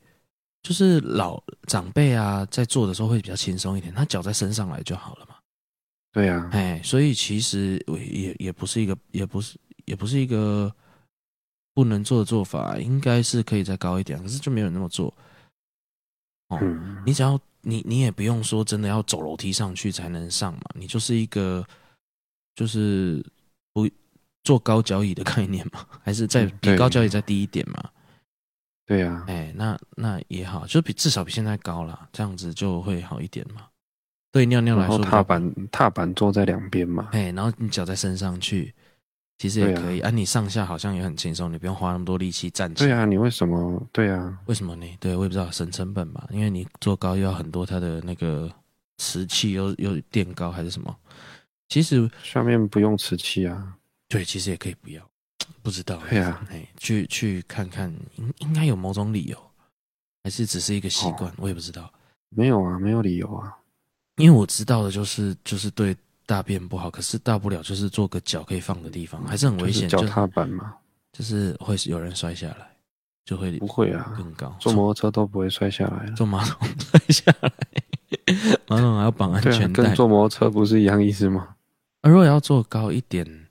[0.63, 5.35] 就是老长辈啊在做的时候会比较轻松一点，他脚在升上来就好了嘛。
[6.11, 10.73] 对呀，哎，所以其实也也不是一个也不是也不是一个。
[11.73, 15.13] 不能做的做法应该是可以再高一点，可是就没有人那么做。
[16.47, 21.63] 哦，嗯、你只要你你也不用说真的要走楼梯上去才能上嘛，你就是一个
[22.55, 23.23] 就是
[23.73, 23.87] 不
[24.43, 27.91] 做高脚椅的概念嘛，还是在比高脚椅再低一点嘛？
[28.87, 33.67] 对呀，哎、欸，那那也好，就比至少比现在高了，这样子就会好一点嘛。
[34.31, 38.73] 对尿尿来说，踏板踏板坐在两边嘛，哎、欸，然后你脚在伸上去。
[39.39, 42.89] 其实也可以，啊，啊，你上下好像也很轻松，你不用花那么多力气站起来。
[42.89, 43.87] 对啊，你为什么？
[43.91, 44.97] 对啊，为什么呢？
[44.99, 46.27] 对，我也不知道，省成本嘛。
[46.31, 48.51] 因为你坐高又要很多，它的那个
[48.97, 50.97] 瓷器又又垫高还是什么？
[51.69, 53.75] 其实上面不用瓷器啊。
[54.07, 55.07] 对，其实也可以不要，
[55.67, 56.01] 不知道。
[56.09, 59.37] 对啊，哎，去去看看，应应该有某种理由，
[60.23, 61.91] 还是只是一个习惯，哦，我也不知道。
[62.29, 63.51] 没有啊，没有理由啊。
[64.15, 65.93] 因为我知道的就是就是对。
[66.29, 69.87] 大便不好，可是大不了就是做个脚可以放的地方，还是很危险。
[69.87, 70.73] 脚踏板嘛，
[71.13, 72.69] 就是会有人摔下来，
[73.23, 74.13] 就会不会啊？
[74.17, 77.49] 更高，坐摩托车都不会摔下来，坐 马桶摔下来，
[78.67, 81.55] 马桶还要绑安全带，跟坐摩托车不是一样意思吗？
[82.01, 83.46] 而如果要坐高一点，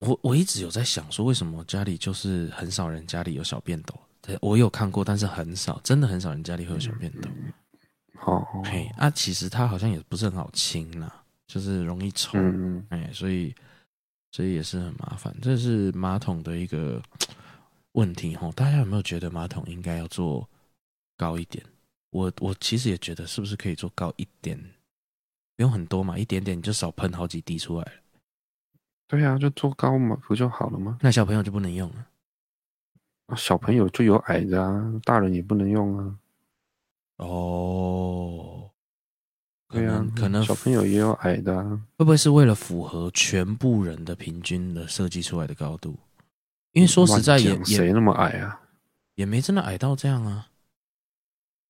[0.00, 3.94] 我我一直有在想说，为什么家里就是很少人家里有小便斗？
[4.20, 7.28] 对，我有看过，但是很少，真的很少人家里会有小便斗。
[8.14, 11.24] 好，嘿，啊，其实它好像也不是很好清啦。
[11.46, 13.54] 就是容易臭，嗯嗯哎，所以
[14.30, 15.34] 所以也是很麻烦。
[15.40, 17.02] 这是马桶的一个
[17.92, 18.52] 问题齁。
[18.52, 20.46] 大家有没有觉得马桶应该要做
[21.16, 21.64] 高一点？
[22.10, 24.58] 我我其实也觉得，是不是可以做高一点？
[25.56, 27.92] 不用很多嘛，一点点你就少喷好几滴出来了。
[29.08, 30.98] 对呀、啊，就做高嘛，不就好了吗？
[31.00, 32.06] 那小朋友就不能用了？
[33.26, 36.14] 啊，小朋友就有矮的啊，大人也不能用啊。
[37.16, 38.70] 哦，
[39.68, 41.80] 对呀、啊，可能小朋友也有矮的啊。
[41.96, 45.98] 会不会是为了符合全部人的平均的设计出来的高度？
[46.72, 48.60] 因为说实在也也谁那么矮啊？
[49.14, 50.48] 也没真的矮到这样啊。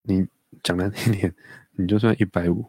[0.03, 0.27] 你
[0.63, 1.33] 讲难听点，
[1.73, 2.69] 你就算一百五，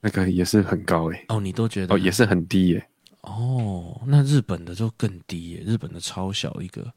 [0.00, 1.24] 那个也是很高哎、欸。
[1.28, 2.88] 哦，你都觉得哦，也是很低耶、欸。
[3.26, 6.90] 哦，那日本的就更低耶、欸，日本的超小一个。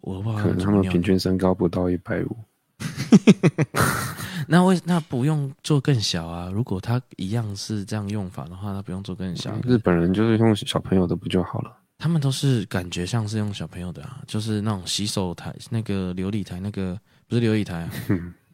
[0.00, 2.36] 我不知道可能他们平均身高不到一百五。
[4.46, 6.48] 那为那不用做更小啊？
[6.52, 9.54] 如果他一样是这样用法的话，他不用做更小。
[9.64, 11.76] 日本人就是用小朋友的不就好了？
[11.98, 17.90] 他们都是感觉像是用小朋友的啊，就是那种洗手台、那个琉璃台、那个不是琉璃台啊。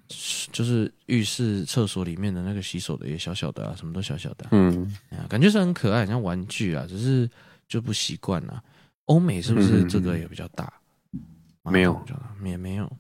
[0.53, 4.95] 就是浴室、厕所里面的那个洗手的也小小的啊，什么都小小的、啊，嗯，
[5.29, 7.29] 感觉是很可爱，像玩具啊，只是
[7.69, 8.63] 就不习惯了。
[9.07, 10.73] 欧美是不是这个也比较大？
[11.13, 11.21] 嗯、
[11.65, 12.05] 没有，
[12.45, 12.91] 也没有。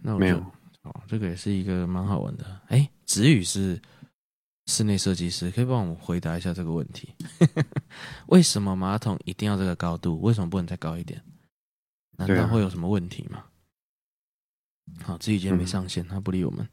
[0.00, 0.38] 那我没有
[0.82, 2.60] 哦，这个也是一个蛮好玩的。
[2.68, 3.80] 哎，子宇是
[4.66, 7.14] 室内设计师，可以帮我们回答一下这个问题：
[8.28, 10.20] 为什么马桶一定要这个高度？
[10.20, 11.20] 为什么不能再高一点？
[12.16, 13.44] 难道会有什么问题吗？
[15.02, 16.68] 好，自己今天没上线，嗯、他不理我们。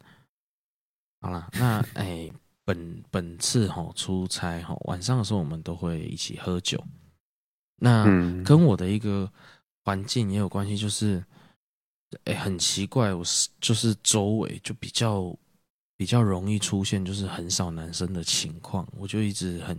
[1.21, 2.33] 好了，那哎、欸，
[2.65, 6.83] 本本次哈出差哈，晚上的时候我们都会一起喝酒。
[7.75, 8.03] 那
[8.43, 9.31] 跟我的一个
[9.83, 11.23] 环境也有关系，就是
[12.25, 15.35] 哎、欸，很奇怪，我是就是周围就比较
[15.95, 19.77] 比较容易出现就是很少男生的情况，我就一直很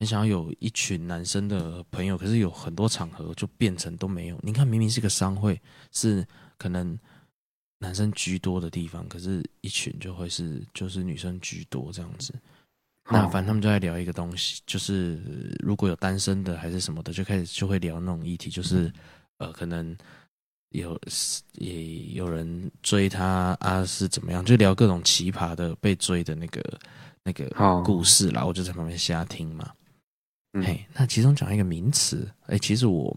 [0.00, 4.38] 很想要有一群男生的朋友，可是有很多场合就变成都没有。
[4.42, 5.60] 你看，明明是个商会，
[5.92, 6.26] 是
[6.58, 6.98] 可能。
[7.82, 12.32] 男生居多的地方，可是一群就会是就是女生居多这样子。
[13.10, 15.20] 那反正他们就在聊一个东西，就是
[15.58, 18.90] 如果有单身的还是什么的，就开始就会聊那种议题，就是
[19.38, 19.94] 呃，可能
[20.68, 20.96] 有
[21.54, 26.80] 也有人追他啊，是怎么样，就聊各种奇葩的被追的那个
[27.24, 27.48] 那个
[27.82, 28.46] 故事啦。
[28.46, 29.68] 我就在旁边瞎听嘛。
[30.64, 33.12] 嘿，那其中讲一个名词，哎，其实我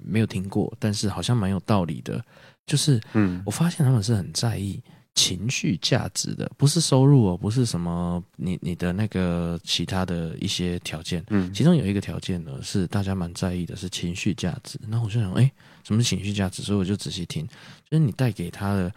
[0.00, 2.24] 没有听过，但是好像蛮有道理的。
[2.70, 4.80] 就是，嗯，我发现他们是很在意
[5.16, 14.78] 情绪价值的，不是收入哦，不是什么你你的那个其他的一些条件，嗯，其中有一个条件呢是大家蛮在意的，是情绪价值。
[14.86, 15.50] 那我就想，哎，
[15.82, 16.62] 什么是情绪价值？
[16.62, 17.44] 所以我就仔细听，
[17.90, 18.92] 就是你带给他的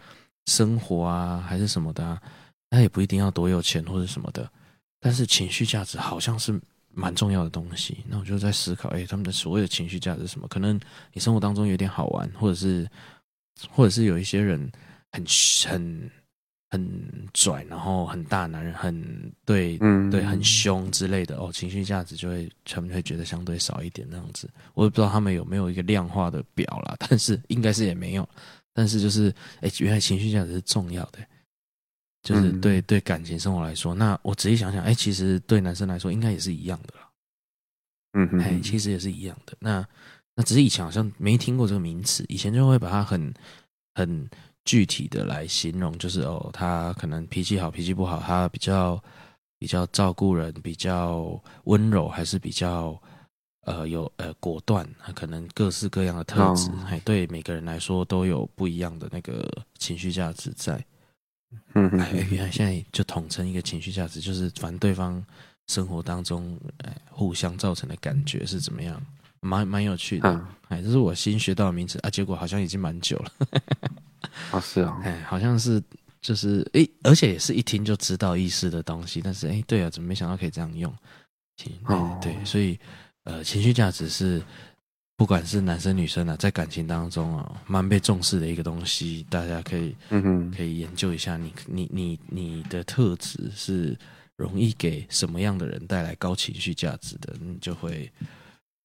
[0.46, 2.22] 生活啊，还是什么的啊，
[2.70, 4.48] 他也不一定要多有钱或者什么的，
[5.00, 6.56] 但是情绪价值好像是
[6.94, 7.98] 蛮重要的东西。
[8.08, 10.46] 那我就在思考，哎，他们的所谓的情绪价值是什么？
[10.46, 10.80] 可能
[11.12, 12.88] 你生活当中有点好玩，或者是。
[13.70, 14.70] 或者是有一些人
[15.12, 15.24] 很
[15.66, 16.10] 很
[16.70, 24.50] 很拽，然后很大男人，很对，嗯，对，很凶之类的哦，情绪价值就会他们会觉得相对少一点那样子。
[24.74, 28.28] 我也不知道他们有没有一个量化的表啦， 但是应该是也没有。
[28.72, 31.20] 但是就是，哎，原来情绪价值是重要的，
[32.24, 33.94] 就是对对感情生活来说。
[33.94, 37.08] 那我仔细想想，哎，其实对男生来说应该也是一样的啦。
[38.14, 39.56] 嗯哼，哎，其实也是一样的。
[39.60, 39.86] 那。
[40.36, 43.32] 那只是以前好像没听过这个名词，以前就会把它很
[43.94, 44.28] 很
[44.64, 49.02] 具体的来形容，就是哦，他可能脾气好，脾气不好，他比较
[49.58, 53.00] 比较照顾人，比较温柔，还是比较
[53.62, 60.84] 呃有呃果断，他可能各式各样的特质，还、哦、对每个人来说都有不一样的那个情绪价值在。
[61.74, 65.24] 嗯，哎，原来现在就统称一个情绪价值，就是反正对方
[65.68, 69.00] 生活当中哎互相造成的感觉是怎么样。
[69.44, 70.28] 蛮蛮有趣的，
[70.68, 73.32] 哎、嗯，这是我新学到的名词啊，结果好像已经蛮久了。
[74.50, 75.82] 啊， 是啊，哎，好像是
[76.22, 80.90] 就是哎，而且也是一听就知道意思的东西，但是哎，对啊，怎么没想到可以这样用？
[81.84, 82.78] 哦，对，所以
[83.24, 84.42] 呃，情绪价值是
[85.16, 93.96] 不管是男生女生啊，在感情当中啊，蛮被重视的一个东西，大家可以嗯哼，可以研究一下你，你你你你的特质是
[94.36, 98.10] 容易给什么样的人带来高情绪价值的，你就会。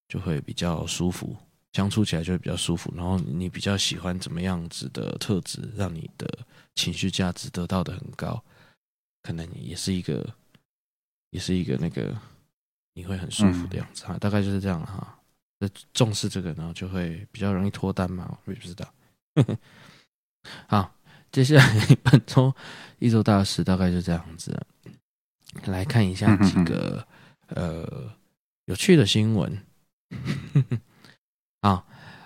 [0.09, 1.37] 就会比较舒服，
[1.71, 2.91] 相处起来就会比较舒服。
[2.95, 6.27] 然后你比较喜欢怎么样子的特质，让你的
[6.75, 8.43] 情绪价值得到的很高，
[9.21, 10.27] 可能也是一个，
[11.29, 12.13] 也是一个那个
[12.95, 14.15] 你会很舒服的样子哈。
[14.15, 15.15] 嗯、大概就是这样哈。
[15.93, 18.37] 重视这个，然后就会比较容易脱单嘛。
[18.45, 18.93] 我也不知道。
[20.67, 20.95] 好，
[21.31, 22.55] 接下来本周
[22.97, 24.57] 一周大事大概就这样子。
[25.65, 27.05] 来看一下几个
[27.47, 28.09] 呃
[28.65, 29.68] 有趣的新闻。
[31.61, 31.83] 啊，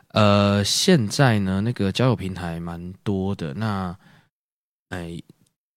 [0.09, 3.53] 呃，现在呢，那个交友平台蛮多的。
[3.53, 3.97] 那，
[4.89, 5.23] 哎、呃，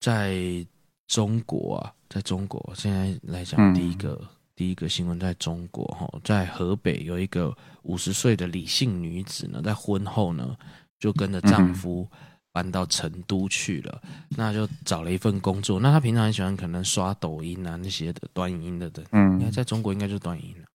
[0.01, 0.67] 在
[1.07, 4.21] 中国啊，在中国现在来讲，第一个
[4.55, 10.57] 第一个新闻在中国哈，在河北有一个五十岁的李姓女子呢，在婚后呢
[10.99, 12.07] 就跟着丈夫
[12.53, 15.79] 搬到成都去了，嗯、那就找了一份工作。
[15.81, 20.67] 那她平常很喜欢可能刷抖音啊那些的短影音的的，嗯，应该在中国应该就是短影音了，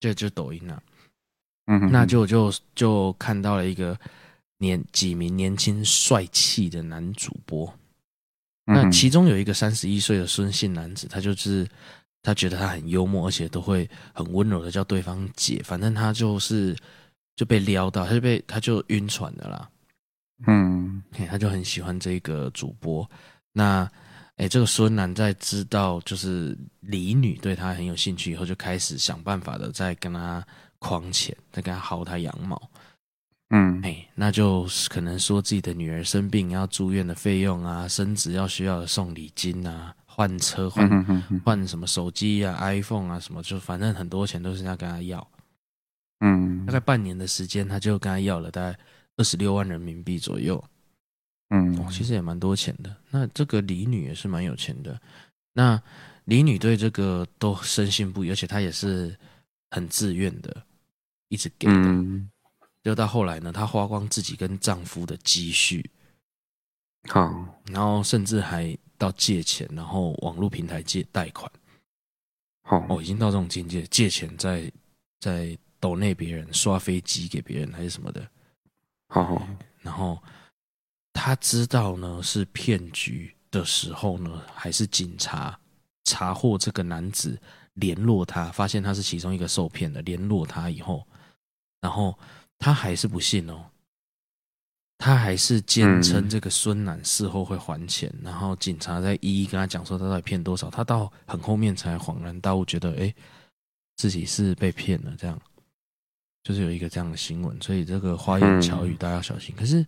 [0.00, 0.82] 就就抖音啊，
[1.66, 3.98] 嗯，那就就就看到了一个
[4.58, 7.72] 年几名年轻帅气的男主播，
[8.64, 11.66] 那其中有一个三十一岁的孙姓男子，他就是。
[12.22, 15.62] 他觉得他很幽默，而且都会很温柔的叫对方姐。
[15.62, 16.76] 反正他就是
[17.36, 19.70] 就被撩到，他就被他就晕船的啦。
[20.48, 23.08] 嗯，他就很喜欢这个主播。
[23.52, 23.88] 那
[24.36, 30.46] 哎，这个孙楠在知道就是李女对他很有兴趣以后，就开始想办法的在跟他
[30.80, 32.60] 诓钱，在跟他薅他羊毛。
[33.50, 39.94] 嗯，哎，那就可能说自己的女儿生病要住院的费用啊，升职要需要的送礼金啊。
[40.04, 40.88] 换车换
[41.44, 45.26] 换什么手机啊，iPhone 啊什么，就反正很多钱都是要跟他要。
[46.20, 48.78] 嗯，大概半年的时间，他就跟他要了大概
[49.18, 50.62] 二十六万人民币左右。
[51.50, 52.94] 嗯，哦，其实也蛮多钱的。
[53.10, 55.00] 那这个李女也是蛮有钱的。
[55.52, 55.80] 那
[56.24, 59.16] 李女对这个都深信不疑，而且她也是
[59.70, 60.64] 很自愿的，
[61.28, 61.74] 一直给的。
[61.74, 62.28] 嗯，
[62.82, 65.88] 就到后来呢，她花光自己跟丈夫的积蓄。
[67.08, 71.48] 好，然后甚至还到借钱，然后网络平台借贷款，
[72.62, 74.68] 好哦，已经到这种境界，借钱在
[75.20, 78.28] 在抖内别人刷飞机给别人还是什么的，
[79.06, 79.48] 好，好，
[79.82, 80.20] 然后
[81.16, 85.58] 他知道呢是骗局的时候呢，还是警察
[86.04, 87.38] 查获这个男子
[87.74, 91.06] 联络他，发现他是其中一个受骗的，联络他以后，
[91.80, 92.16] 然后
[92.58, 93.64] 他还是不信哦。
[94.98, 103.14] 他还是坚称这个孙楠事后会还钱，嗯、然后警察在一一跟他讲说他到底骗多少，他到很后面才恍然大悟，觉得哎，
[103.96, 105.38] 自己是被骗了，这样
[106.42, 109.54] 就是有一个这样的新闻，所以这个花言巧语大家要小心。
[109.54, 109.86] 嗯、可是，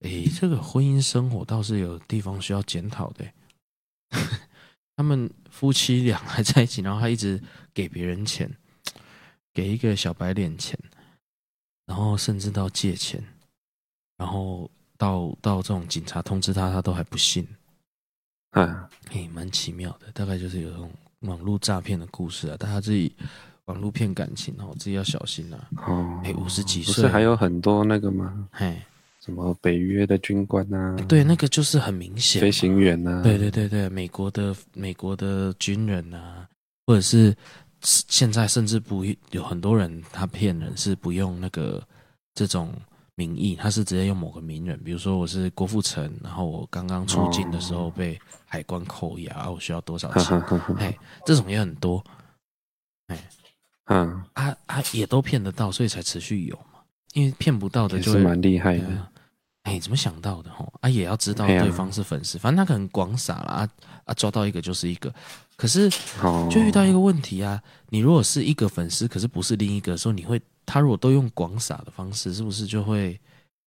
[0.00, 3.24] 哎，这个婚姻生活倒是有地方需要检讨的。
[4.96, 7.40] 他们夫妻俩还在一起，然后他一直
[7.72, 8.50] 给别人钱，
[9.52, 10.78] 给一个小白脸钱，
[11.86, 13.22] 然后甚至到借钱。
[14.16, 17.46] 然后到到这种警察通知他，他都还不信，
[18.50, 20.10] 嗯，哎，蛮奇妙的。
[20.10, 23.14] 大概就是有这种网络诈骗的故事啊，大家自己
[23.66, 25.68] 网络骗感情哦，自己要小心啊。
[25.86, 28.48] 哦，哎，五十几岁，不是还有很多那个吗？
[28.50, 28.82] 嘿，
[29.24, 30.96] 什么北约的军官啊？
[31.08, 33.22] 对，那个就是很明显，飞行员啊。
[33.22, 36.48] 对对对对，美国的美国的军人啊，
[36.86, 37.34] 或者是
[37.82, 41.82] 现在甚至不有很多人他骗人是不用那个
[42.34, 42.72] 这种。
[43.18, 50.40] 名义，他是直接用某个名人，比如说我是郭富城，然后我刚刚出境的时候被海关扣押， 我需要多少钱？
[50.78, 52.00] 哎，这种也很多，
[53.08, 53.28] 哎，
[53.86, 56.77] 嗯，啊啊，也都骗得到，所以才持续有嘛。
[57.14, 59.08] 因为骗不到的就是蛮厉害的。
[59.62, 60.72] 哎，怎么想到的吼？
[60.80, 63.68] 啊，也要知道对方是粉丝，反正他可能广撒了啊
[64.04, 65.12] 啊，抓到一个就是一个。
[65.56, 65.90] 可是
[66.50, 70.40] 就遇到一个问题啊，你如果是一个粉丝，可是不是另一个的时候，你会。
[70.70, 73.18] 他如果都用广撒的方式，是不是就会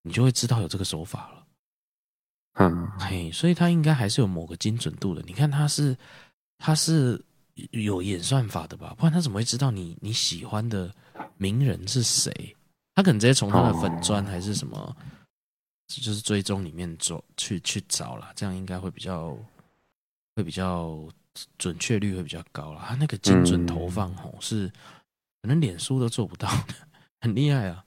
[0.03, 1.43] 你就会知道有这个手法了？
[2.59, 5.23] 嗯，嘿，所以他应该还是有某个精准度的。
[5.25, 5.97] 你看他是
[6.59, 7.19] 他是
[7.71, 8.93] 有演算法的吧？
[8.99, 10.93] 不然他怎么会知道你你喜欢的
[11.37, 12.55] 名人是谁？
[13.01, 14.95] 他可能直接从他的粉砖还是什么，
[15.87, 19.35] 就是追踪里面走去去找了，这样应该会比较
[20.35, 21.03] 会比较
[21.57, 22.85] 准确率会比较高了。
[22.87, 24.67] 他那个精准投放吼是
[25.41, 26.75] 可能脸书都做不到的。
[27.21, 27.83] 很厉害啊，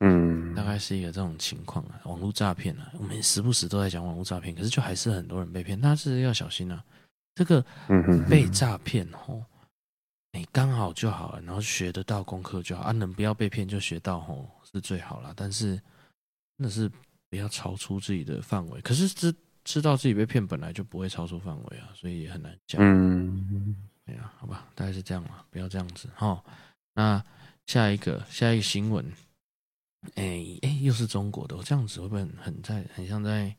[0.00, 6.82] 嗯，大概是一个这种情况啊，网络诈骗啊，我们时不时都在讲网络诈骗，可是就还是很多人被骗，那是要小心啊，
[7.36, 7.64] 这个
[8.28, 9.44] 被诈骗吼，
[10.36, 12.82] 你刚好就好了，然后学得到功课就好。
[12.82, 15.80] 啊，能不要被骗就学到吼是最好啦，但是
[16.56, 16.90] 那是
[17.30, 19.34] 不要超出自己的范围，可是知
[19.64, 26.44] 知道自己被骗本来就不会超出范围啊，所以也很难讲，嗯，哎呀，好吧，大概是这样嘛，不要这样子哈，
[26.94, 27.24] 那。
[27.66, 29.04] 下一个，下一个新闻，
[30.14, 33.52] 哎、欸、哎、欸，又是中国的，我这样子会不会很很在很像在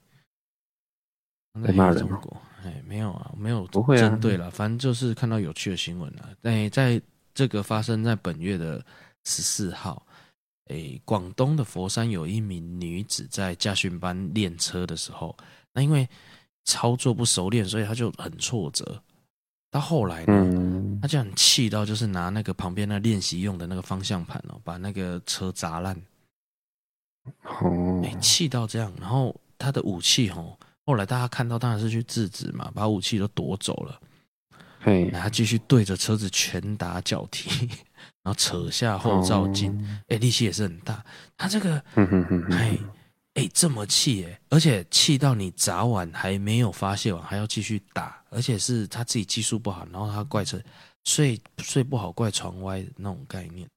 [1.61, 1.97] 在骂人？
[1.97, 6.29] 中国，哎、欸，没有啊，没有不会针对了，啊、反正就是看到有趣的新闻了。
[6.43, 7.01] 哎、欸，在
[7.33, 8.83] 这个发生在本月的
[9.25, 10.05] 十四号，
[10.65, 15.35] 哎、欸，广东的佛山有一名女子在驾训班练车的时候，
[15.73, 16.07] 那因为
[16.65, 19.01] 操作不熟练，所以她就很挫折。
[19.69, 25.93] 到后来呢，嗯、他就很气到，就是拿那个旁边那练习用的那个方向盘哦，把那个车砸烂。
[27.43, 30.57] 哦，哎，气到这样，然后她的武器哦，
[30.87, 34.01] 后来大家看到当然是去制止嘛，把武器都夺走了。
[34.79, 37.67] 嘿，他继续对着车子拳打脚踢，
[38.23, 39.77] 然后扯下后照镜，
[40.07, 41.03] 哎、哦，力气也是很大。
[41.35, 41.83] 他这个，
[42.51, 42.77] 哎，
[43.33, 50.57] 哎，这么气哎，而且气到你砸碗还没有发泄完，还要继续打，而且是他自己技术不好，然后他怪车
[51.03, 53.67] 睡睡不好，怪床歪的那种概念。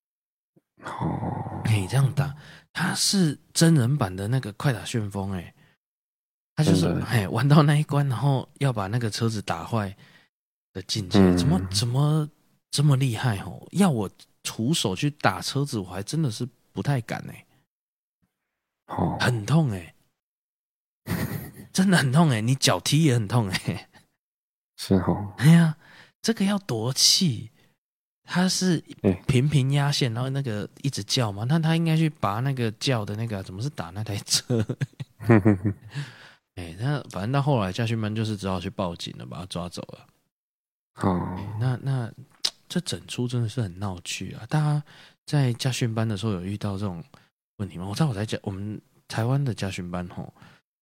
[0.84, 2.32] 哦，可以这样打，
[2.72, 5.52] 他是真人版的那个快打旋风哎。
[6.56, 9.96] 他就是哎，玩到那一关，然后要把那个车子打坏
[10.72, 12.28] 的境界，怎么怎么
[12.70, 13.66] 这么厉害哦？
[13.72, 14.10] 要我
[14.42, 17.46] 徒手去打车子，我还真的是不太敢哎。
[18.86, 19.94] 哦，很痛哎，
[21.72, 23.88] 真的很痛哎，你脚踢也很痛哎。
[24.76, 25.32] 是哦。
[25.38, 25.76] 哎呀，
[26.20, 27.50] 这个要夺气，
[28.24, 28.78] 他是
[29.26, 34.64] 频频压线，然后那个一直叫嘛，那他应该去拔那个叫的那个，怎么是打那台车？
[36.60, 40.06] 哎，那反正到后来，家训班就是只好去报警了，把他抓走了。
[40.96, 42.12] 哦，那那
[42.68, 44.44] 这整出真的是很闹剧啊！
[44.46, 44.82] 大家
[45.24, 47.02] 在家训班的时候有遇到这种
[47.56, 47.86] 问题吗？
[47.88, 50.30] 我知道我在讲我们台湾的家训班吼，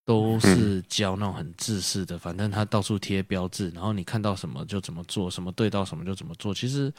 [0.05, 6.53] 都是教那种很制式的，反正他到处贴标志，然后你看到什么就怎么做，什么对到什么就怎么做。
[6.53, 6.93] 其实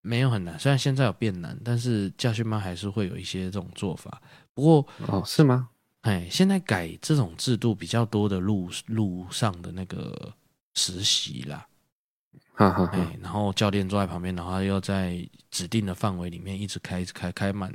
[0.00, 4.22] 没有很难，虽然现在有变难，但是家训班还是会有一些这种做法。
[4.54, 5.68] 不过哦，是吗？
[6.02, 10.32] 哎，现在改这种制度比较多的路路上的那个
[10.72, 11.68] 实习啦，
[12.56, 17.70] 哈哈，哎，然后教练坐在旁边，然后要在指定的范围里面一直开，一直开，开满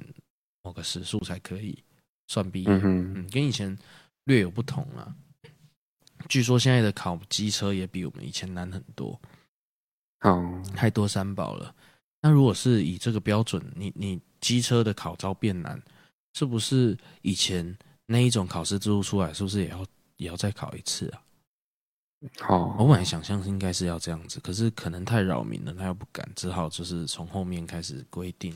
[0.64, 1.78] 某个时速才可以
[2.28, 2.68] 算毕业。
[2.68, 3.78] 嗯，嗯，跟以前
[4.24, 5.14] 略有不同啊。
[6.28, 9.22] 据说现在的考机车也比我们以前难很多，
[10.22, 11.76] 哦，太多三宝了。
[12.24, 15.80] 那如果是以这个标准，你你机车的考招变难，
[16.34, 17.78] 是不是以前？
[18.06, 19.86] 那一种考试制度出来，是不是也要
[20.18, 21.22] 也要再考一次啊？
[22.40, 28.54] 好，我本来想象应该是要这样子，可是可能太扰民了，他又不敢，只好就是从后面开始规定。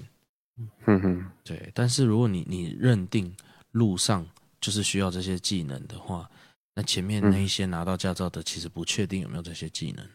[0.86, 1.72] 嗯哼，对。
[1.74, 3.36] 但是如果你你认定
[3.72, 4.26] 路上
[4.62, 6.30] 就是需要这些技能的话，
[6.76, 10.08] 那前面那一些拿到驾照的，其实不确定有没有这些技能。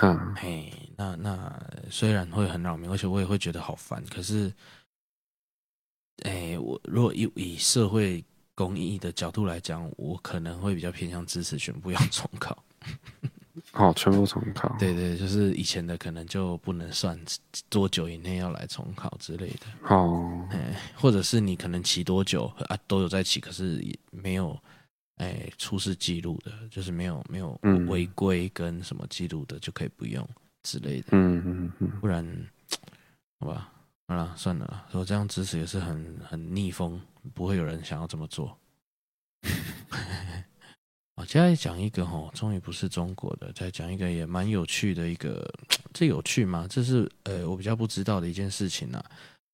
[0.00, 4.52] 嗯，嘿，那那虽然会很扰民，而且我也会觉得好烦，可是。
[6.22, 12.62] 哎、欸，我如果以以社会公益的角度来讲，我可能会比较偏向支持全部要重考。
[13.72, 14.74] 哦，全部重考。
[14.78, 17.18] 对对，就是以前的可能就不能算
[17.68, 19.94] 多久以内要来重考之类的。
[19.94, 24.58] 哦，哎、欸，或者是你可能骑多久啊都有在骑，可是也没有
[25.16, 27.58] 哎、欸、出示记录的，就是没有没有
[27.88, 30.28] 违规跟什么记录的、嗯、就可以不用
[30.62, 31.08] 之类的。
[31.12, 32.26] 嗯嗯嗯，不然
[33.40, 33.72] 好吧。
[34.06, 37.00] 好了，算了，我这样支持也是很很逆风，
[37.32, 38.54] 不会有人想要这么做。
[41.16, 45.50] 我， 接下来讲一个哈，终于不是中国的，再讲一个也蛮有趣的一个，
[45.94, 46.66] 这有趣吗？
[46.68, 49.02] 这是呃我比较不知道的一件事情啊。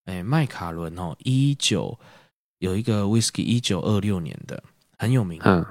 [0.06, 1.96] 哎，麦卡伦哦，一九
[2.58, 4.60] 有一个 whisky，一九二六年的
[4.98, 5.64] 很有名，嗯，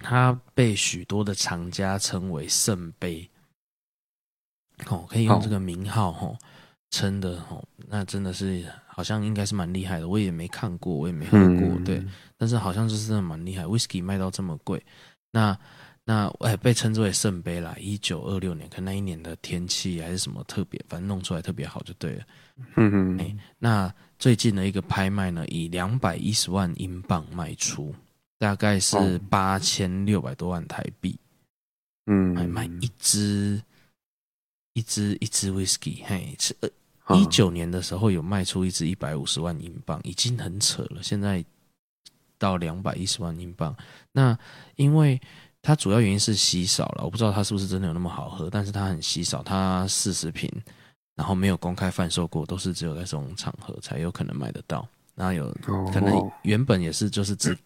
[0.00, 3.30] 它被许多的藏家称为圣杯，
[4.88, 6.38] 哦，可以用这个名号哈。
[6.94, 10.06] 称的哦，那真的是好像应该是蛮厉害的。
[10.06, 12.00] 我也没看过，我也没喝过，嗯、对。
[12.38, 14.80] 但是好像就是真的蛮厉害，Whisky 卖到这么贵。
[15.32, 15.58] 那
[16.04, 17.74] 那哎，被称之为圣杯啦。
[17.80, 22.24] 一九二六年，可能那一年的天气还是什么特别，反正弄出来特别好就对了。
[22.76, 23.20] 嗯嗯。
[23.20, 27.92] 哎，那最近的一个拍卖呢，以两百一十万英镑卖出，
[28.38, 31.18] 大概是八千六百多万台币。
[32.06, 33.60] 嗯，买买一支
[34.74, 36.68] 一支一支 Whisky，嘿，是呃。
[37.10, 41.02] 一九年的时候有卖出一只一百五十万英镑，已经很扯了。
[41.02, 41.44] 现在
[42.38, 43.76] 到两百一十万英镑，
[44.10, 44.36] 那
[44.76, 45.20] 因为
[45.60, 50.50] 它主要原因是稀少了，我不知道它是不是真的有那么好喝，但是它很稀少，它四十瓶，
[51.14, 54.88] 然后没有公开贩售过，都是只有在这种场合才有可能买得到。
[55.14, 55.52] 然后有
[55.92, 57.56] 可能原本也是就是只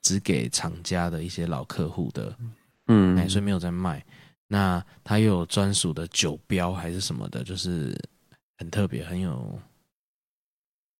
[0.00, 2.34] 只给厂家的一些老客户的，
[2.88, 4.02] 嗯，所以没有在卖。
[4.48, 7.94] 那它又有专属的酒标还是什么的，就是。
[8.58, 9.60] 很特别，很有，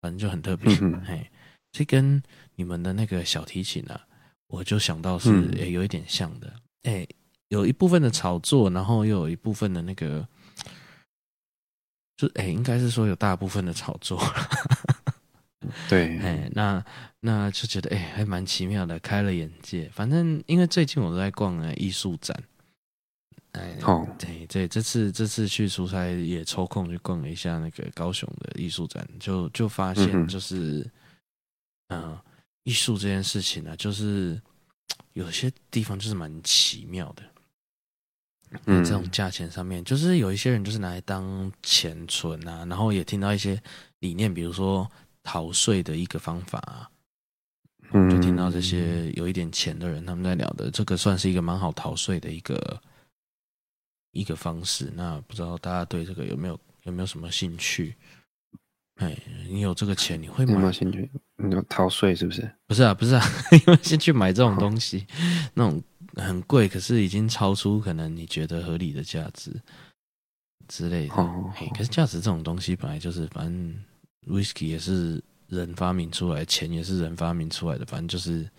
[0.01, 0.77] 反正就很特别。
[0.81, 1.31] 嗯、嘿，
[1.73, 2.23] 这跟
[2.55, 4.07] 你们的那个小提琴啊，
[4.49, 6.53] 我就想到是诶、欸，有一点像的。
[6.83, 7.07] 哎，
[7.49, 10.27] 有一部分的炒作，然后又有一部分的那个，
[12.17, 14.21] 就哎、欸，应该是说有大部分的炒作。
[15.89, 16.85] 对， 哎，那
[17.21, 19.89] 那就觉得哎、欸，还蛮奇妙的，开了眼界。
[19.95, 22.41] 反正因为最近我都在逛那艺术展。
[23.57, 23.77] 哎，
[24.19, 30.89] 对对，这次这次去出差也抽空去逛了一下那个高雄的艺术展，就就发现就是，
[31.89, 32.21] 嗯、呃，
[32.65, 34.41] 艺术这件事情呢、啊，就是
[35.15, 37.23] 有些地方就是蛮奇妙的。
[38.67, 43.61] 嗯，这种价钱上面，就是有一些人就是拿来当钱存啊，然后也听到一些
[43.99, 44.89] 理念，比如说
[45.25, 46.89] 逃税的一个方法啊，
[47.91, 52.81] 嗯，就听到这些有一点钱的人他们在聊的，这个算是一个蛮好逃税的一个
[54.17, 54.91] 一个方式。
[54.95, 57.95] 那不知道大家对这个有没有有没有什么兴趣？
[58.97, 59.14] 哎，
[59.51, 60.53] 你有这个钱，你会买？
[60.55, 61.11] 有没有兴趣？
[61.37, 62.51] 你要逃税是不是？
[62.67, 65.07] 不是啊，不是啊， 因为先去买这种东西，
[65.53, 65.83] 那种
[66.14, 69.55] 很贵，可是已经超出可能你觉得合理的价值
[70.67, 71.14] 之类的。
[71.14, 73.85] 哦，可是价值这种东西本来就是，反正
[74.27, 78.51] whisky 也是人发明出来，钱也是人发明出来的，反正就是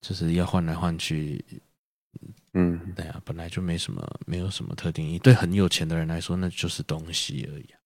[0.00, 1.44] 就是要换来换去。
[2.54, 5.18] 嗯，对啊，本来就没什么，没有什么特定意义。
[5.18, 7.78] 对很有钱的人来说，那就是东西而已啊。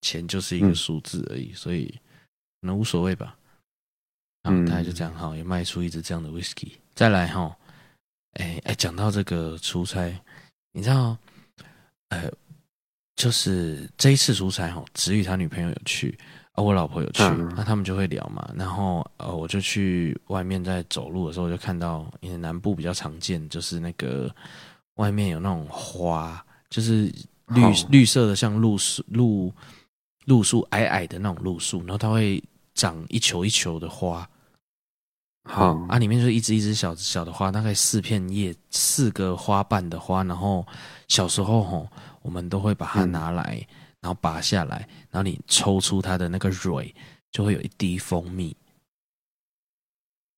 [0.00, 2.00] 钱就是一个数字而已，嗯、所以
[2.60, 3.36] 那无所谓吧。
[4.42, 6.72] 然后大概就这样哈，也卖出一支这样的 whisky。
[6.94, 7.56] 再来哈，
[8.34, 10.20] 哎哎，讲到这个出差，
[10.72, 11.18] 你知道，
[12.08, 12.30] 呃，
[13.16, 16.18] 就是这一次出差哈，子宇他女朋友有去，
[16.58, 18.50] 啊，我老婆有去，嗯、那他们就会聊嘛。
[18.56, 24.28] 然后呃，我就去外面在走路的时候，我就看到，因为南部比较常见，就是那个
[24.96, 27.12] 外面有那种花，就是
[27.46, 29.52] 绿好绿色的，像露树露。
[30.24, 32.44] 露树矮矮的那种露树，然后它会
[32.74, 34.28] 长一球一球的花，
[35.48, 40.22] 好啊，里面就是一只一只小小的花，大概四片叶，四个花瓣的花。
[40.22, 40.66] 然后
[41.08, 41.88] 小时候吼，
[42.20, 46.94] 我们都会把它拿来，嗯、然后拔下来，然后你抽出它的那个蕊，
[47.30, 48.56] 就会有一滴蜂蜜。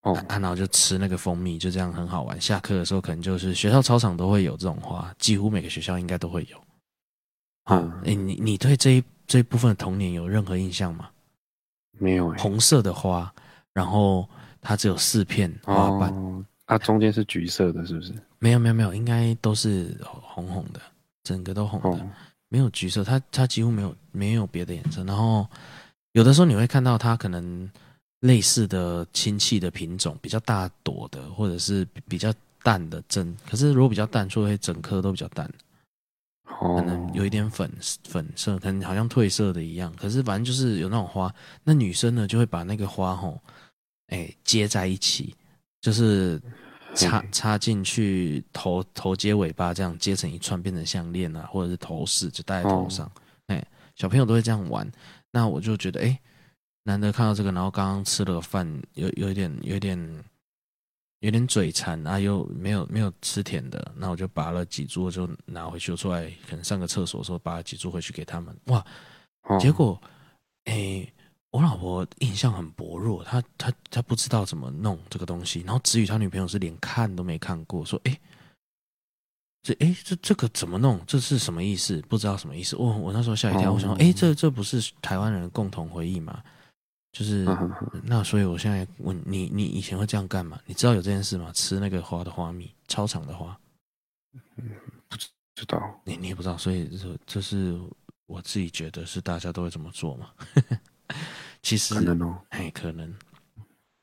[0.03, 2.41] 哦，啊，然后就吃那个蜂蜜，就这样很好玩。
[2.41, 6.61] 下课的时候，可能就是学校操场都会有这种花，几乎每个学校应该都会有。
[7.65, 9.05] 嗯，哎，你你对这一。
[9.31, 11.09] 这一部分的童年有任何印象吗？
[11.93, 12.37] 没有、欸。
[12.43, 13.33] 红色的花，
[13.73, 14.29] 然后
[14.61, 18.13] 它只有四片花瓣，哦、啊，中间是橘色的，是不是？
[18.41, 20.81] 没有没有没有，应该都是红红的，
[21.23, 22.11] 整个都红的，哦、
[22.51, 25.03] 没有橘色，它它几乎没有没有别的颜色。
[25.05, 25.49] 然后
[26.13, 27.71] 有的时候你会看到它可能
[28.21, 32.31] 类似的亲戚的品种，比较大朵的，或者是比较
[32.63, 33.35] 淡的针。
[33.49, 35.51] 可是如果比较淡，就会整颗都比较淡。
[36.45, 37.71] 可能有一点粉
[38.09, 39.95] 粉色，可能好像褪色的一样。
[39.95, 41.33] 可是反正就是有那种花，
[41.63, 43.41] 那女生呢就会把那个花吼，
[44.09, 45.35] 哎接在一起，
[45.81, 46.43] 就是
[46.95, 53.11] 插插进去头头接尾巴这样接成一串，变成项链啊，或者是头饰就戴在头上。
[53.47, 53.65] 哎，
[53.97, 54.91] 小朋友都会这样玩。
[55.31, 56.21] 那我就觉得哎，
[56.85, 60.25] 难得看到这个，然后刚刚吃了个饭，有有一点有一点。
[61.23, 68.57] 有点嘴馋啊，又没有没有吃甜的，那我就拔了几株，就拿回去出来，可能上个厕所的时候拔了几株回去给他们。
[68.69, 68.83] 哇，
[69.61, 70.01] 结果，
[70.65, 71.13] 哎、欸，
[71.51, 75.61] 我老婆印象很薄弱，她她她不知道怎么弄这个东西。
[75.61, 78.21] 然后子宇他女朋友是连看都没看过，说，哎、欸，
[79.63, 81.01] 这哎、欸、这这个怎么弄？
[81.07, 82.01] 这是什么意思？
[82.03, 82.77] 不知道什么意思。
[82.77, 86.43] 我我那时候吓一跳，我想说，哎、欸，这这不是台湾人共同回忆吗？
[87.13, 87.45] 就是
[88.05, 90.61] 那，所以我现在问你，你以前会这样干吗？
[90.65, 91.51] 你知道有这件事吗？
[91.53, 93.59] 吃那个花的花蜜，超长的花，
[94.57, 94.71] 嗯，
[95.09, 97.77] 不知道，你你也不知道，所以这这是
[98.27, 100.31] 我自己觉得是大家都会这么做嘛。
[101.63, 103.15] 其实可能哦，哎，可能。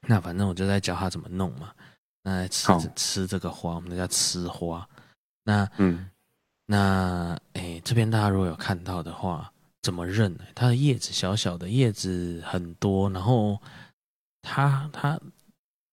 [0.07, 1.71] 那反正我就在教他怎么弄嘛。
[2.23, 4.87] 那吃吃这个花，我们叫吃花。
[5.43, 6.09] 那嗯，
[6.65, 9.51] 那哎，这边大家如果有看到的话。
[9.83, 10.43] 怎么认呢？
[10.53, 13.57] 它的叶子小小的，叶子很多，然后
[14.41, 15.17] 它它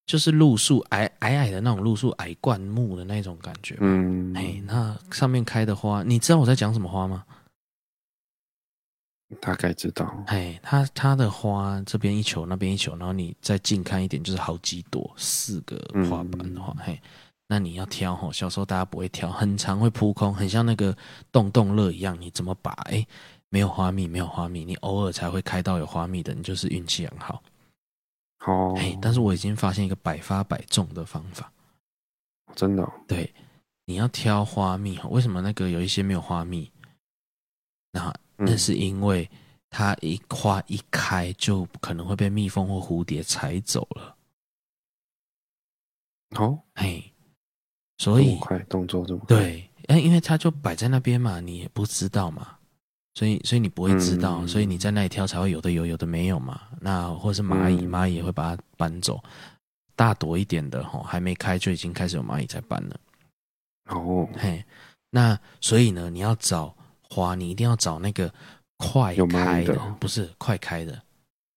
[0.05, 3.77] 就是露树，矮矮矮的那种露树，矮灌木的那种感觉。
[3.79, 7.25] 嗯，哎，那上面开的花，你知道我在讲什么花吗？
[9.41, 10.14] 大概知道。
[10.27, 15.77] 哎，它它的花这边一球，那边一球，然后你再近看一点，就是好几朵，四个
[16.09, 17.09] 花瓣的话，嘿、嗯，
[17.49, 18.31] 那你要挑哈。
[18.33, 20.97] 小时候大家不会挑，很常会扑空，很像那个
[21.33, 22.70] 洞洞乐一样，你怎么把？
[22.91, 23.07] 哎。
[23.51, 27.41] 没有花蜜，没有花蜜，你偶尔才会开到有花蜜的，你就是运气很好。
[28.47, 31.53] 哦，哎，但是我已经发现一个百发百中的方法，
[32.57, 32.93] 真的哦？
[33.07, 33.33] 对，
[33.85, 36.68] 你要挑花蜜，为什么那个有一些没有花蜜？
[37.93, 39.28] 那那是因为
[39.70, 44.16] 它一花一开就可能会被蜜蜂或蝴蝶采走了。
[46.37, 47.12] 哦，嘿，
[47.99, 49.28] 所以快动作这么快？
[49.28, 52.59] 对，哎，因为它就摆在那边嘛，你也不知道嘛。
[53.16, 56.62] 所以，所以你不会知道，嗯、所以你在那里挑才会有的有，有的没有嘛。
[56.80, 59.22] 那或者是蚂蚁，蚂蚁也会把它搬走。
[59.95, 63.01] 大朵一点的吼，还没开就已经开始有蚂蚁在搬了。
[63.91, 64.64] 哦，嘿，
[65.11, 66.76] 那所以呢，你要找
[67.15, 68.33] 花，你一定要找那个
[68.79, 69.97] 快开的，的。
[70.01, 71.01] 不是快开的，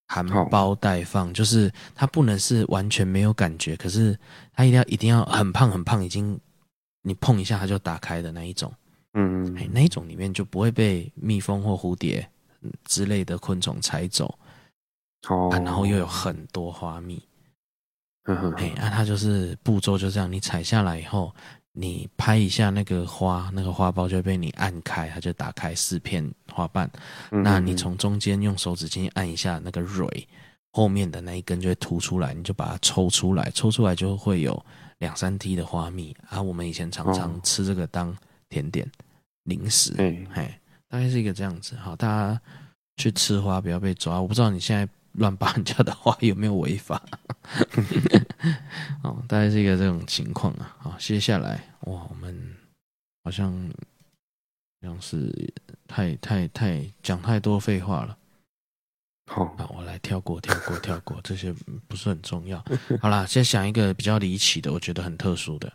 [0.06, 4.18] 含苞待放，就是它不能是完全没有感觉，可是
[4.52, 6.38] 它一定要一定要很胖很胖，已经。
[7.02, 8.70] 你碰一下它就打开的那一种，
[9.14, 12.28] 嗯，哎，那一种里面就不会被蜜蜂或蝴蝶
[12.84, 14.26] 之类的昆虫采走，
[15.28, 17.22] 哦，啊，然后又有很多花蜜，
[18.24, 21.32] 嗯哼，哎，那它就是步骤就这样，你采下来以后，
[21.72, 26.90] 你拍一下那个花，那个花苞就会被你按开，它就打开四片花瓣，
[27.30, 30.26] 那你从中间用手指轻轻按一下那个蕊。
[30.70, 34.64] 后面的那一根就会凸出来，你就把它抽出来，抽出来就会有
[34.98, 36.40] 两三滴的花蜜啊。
[36.40, 38.14] 我们以前常常吃这个当
[38.50, 38.88] 甜点、
[39.44, 40.54] 零食，嘿，
[40.88, 41.74] 大概是一个这样子。
[41.76, 42.40] 好，大家
[42.96, 44.20] 去吃花不要被抓。
[44.20, 44.86] 我不知道你现在
[45.18, 47.02] 乱扒人家的话有没有违法？
[49.02, 50.76] 哦，大概是一个这种情况啊。
[50.78, 52.56] 好，接下来哇，我们
[53.24, 53.52] 好像
[54.80, 55.52] 好像是
[55.86, 58.16] 太太太讲太多废话了。
[59.26, 61.52] 好，啊，我来跳过，跳过，跳过，这些
[61.86, 62.64] 不是很重要。
[63.00, 65.70] 好啦，先想一个比较离奇的，我觉得很特殊的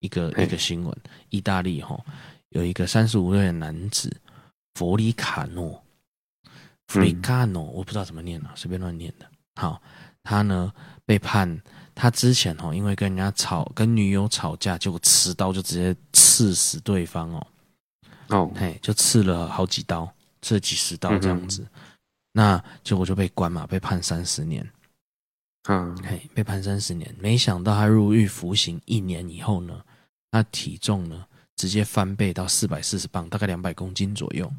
[0.00, 0.96] 一个一个新闻。
[1.30, 1.98] 意大利哈
[2.50, 4.14] 有一个三十五岁的男子
[4.74, 5.82] 弗里卡诺，
[6.88, 9.26] 弗里卡诺，我不知道怎么念了，随便乱念的。
[9.56, 9.80] 好，
[10.22, 10.72] 他呢
[11.04, 11.60] 被判，
[11.94, 17.46] 他之前哦因为跟人家吵，跟女友吵架，结果持刀就直接刺死对方哦，
[18.28, 20.10] 哦，嘿，就刺了好几刀，
[20.42, 21.62] 刺了几十刀这样子。
[21.62, 21.80] 嗯
[22.36, 24.70] 那结果就被关嘛，被判三十年。
[25.70, 29.82] 嗯，嘿，被判三十年，没想到他入狱服刑一年以后呢，
[30.30, 31.24] 他体重呢
[31.56, 34.52] 直接翻倍到四百四十磅，大概两百公斤左右。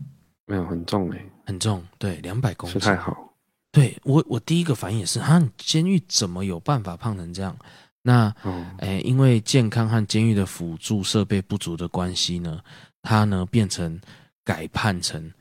[0.47, 2.79] 没有很重哎，很重，对，两百公斤。
[2.79, 3.33] 不太好。
[3.71, 7.57] 对我，我第一个反应也是，哈，监狱怎么有办法胖成这样？
[8.03, 12.61] 那，哦，哎，因为健康和监狱的辅助设备不足的关系呢，
[13.01, 13.99] 他呢变成
[14.43, 15.33] 改判成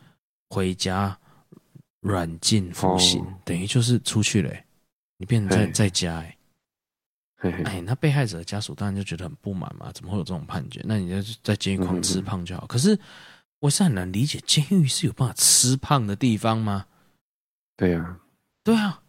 [0.49, 1.19] 回家。
[2.01, 4.55] 软禁服刑，哦、等于就是出去了，
[5.17, 6.37] 你变成在在家哎，
[7.65, 10.81] 哎，那被害者的家属当然就觉得很不满嘛，怎么会有这种判决？
[10.85, 12.65] 那你就在监狱狂吃胖就好。
[12.65, 12.97] 嗯、可是
[13.67, 16.87] 我是很难理解，监狱是有办法吃胖的地方吗？
[17.77, 18.21] 对呀、啊，
[18.65, 19.03] 对啊，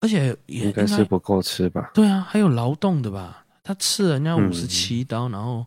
[0.00, 1.90] 而且也应该是不够吃吧？
[1.94, 3.46] 对啊，还有劳动的吧？
[3.62, 5.66] 他刺人家五十七刀，嗯、然后。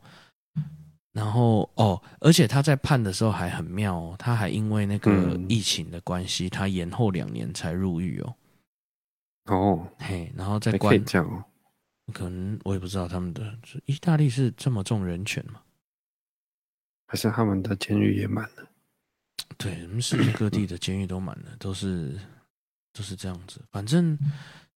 [1.12, 8.36] 然后哦，而且他在判的时候还很妙哦，他还因为那个疫情的关系，嗯、他延后两年才入狱哦。
[9.46, 11.44] 哦，嘿，然后在关，可，哦、
[12.14, 15.60] 可能我也不知道他们的意大利是这么重人权吗？
[17.10, 18.64] 还是他们的监狱也满了？
[19.58, 22.16] 对，我们世界各地的监狱都满了，都是
[22.94, 24.18] 都是这样子，反正。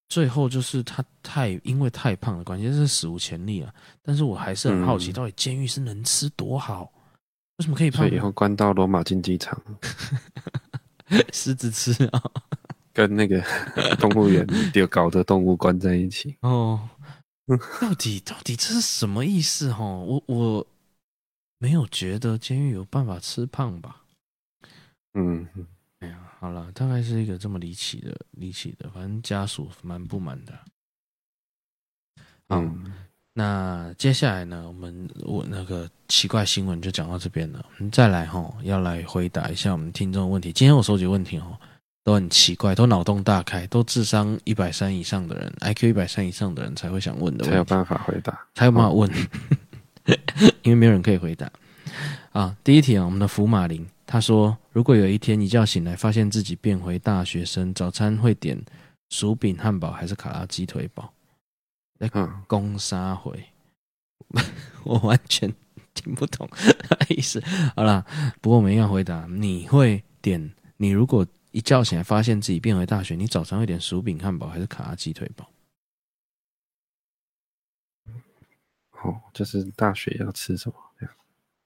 [0.09, 3.73] 最后就是他太因为太胖的关系，这是史无前例啊！
[4.03, 6.83] 但是我还是很好奇，到底监狱是能吃多好？
[7.57, 8.05] 为什么可以胖？
[8.05, 9.59] 所以以后关到罗马竞技场，
[11.33, 12.21] 狮子吃啊，
[12.93, 13.43] 跟那个
[13.97, 16.87] 动物园丢搞的动物关在一起哦。
[17.81, 19.71] 到底到底这是什么意思？
[19.71, 20.67] 哦，我我
[21.63, 24.01] 没有觉得监狱有办法吃胖吧？
[25.13, 25.47] 嗯。
[25.99, 30.53] 哎呀，好了，大概是一个这么离奇的、离奇的，反正家属蛮不满的。
[32.49, 32.93] 嗯，
[33.31, 37.65] 那接下来呢，我们我那个奇怪新闻就讲到这边了。
[37.77, 40.51] 我们再来哈，要来回答一下我们听众的问题。
[40.51, 41.57] 今天我收集问题哦，
[42.03, 49.15] 都很奇怪，都脑洞大开，都智商一百三以上的人，IQ 一百三以上的人才会想问的问题，才有办法回答，才有办法问，哦、
[50.63, 51.51] 因为没有人可以回答。
[52.31, 53.85] 啊，第一题啊，我们的福马林。
[54.05, 58.61] 他说：“如果有一天一觉醒来，发现自己变回大学生，早餐会点
[59.09, 61.11] 薯饼、汉堡还是卡拉鸡腿堡？”
[61.97, 62.07] 那
[62.45, 63.43] 攻杀回，
[64.83, 65.51] 我完全
[65.93, 66.47] 听不懂
[67.09, 67.41] 意思。
[67.75, 68.05] 好啦，
[68.41, 70.51] 不过我们一样回答：你会点？
[70.77, 75.47] 你如果一觉醒来发现自己变回大学，你早餐会点薯饼、汉堡还是卡拉鸡腿堡？
[79.03, 80.75] 哦，就是大学要吃什么？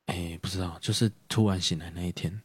[0.07, 2.41] 哎、欸，不知道，就是突然醒来那一天。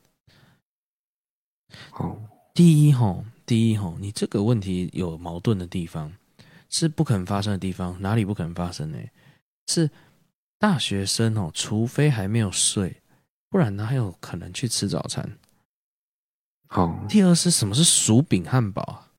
[1.93, 6.13] 哦，第一吼，第一吼，你这个问题有矛盾的地方，
[6.69, 8.03] 是不可能发生的地方。
[8.03, 8.99] 哪里不可能发生呢？
[9.69, 9.89] 是
[10.59, 13.01] 大学生哦，除非还没有睡，
[13.49, 15.39] 不然哪有可能去吃早餐？
[16.67, 19.13] 好，第二是什么是薯饼汉堡啊？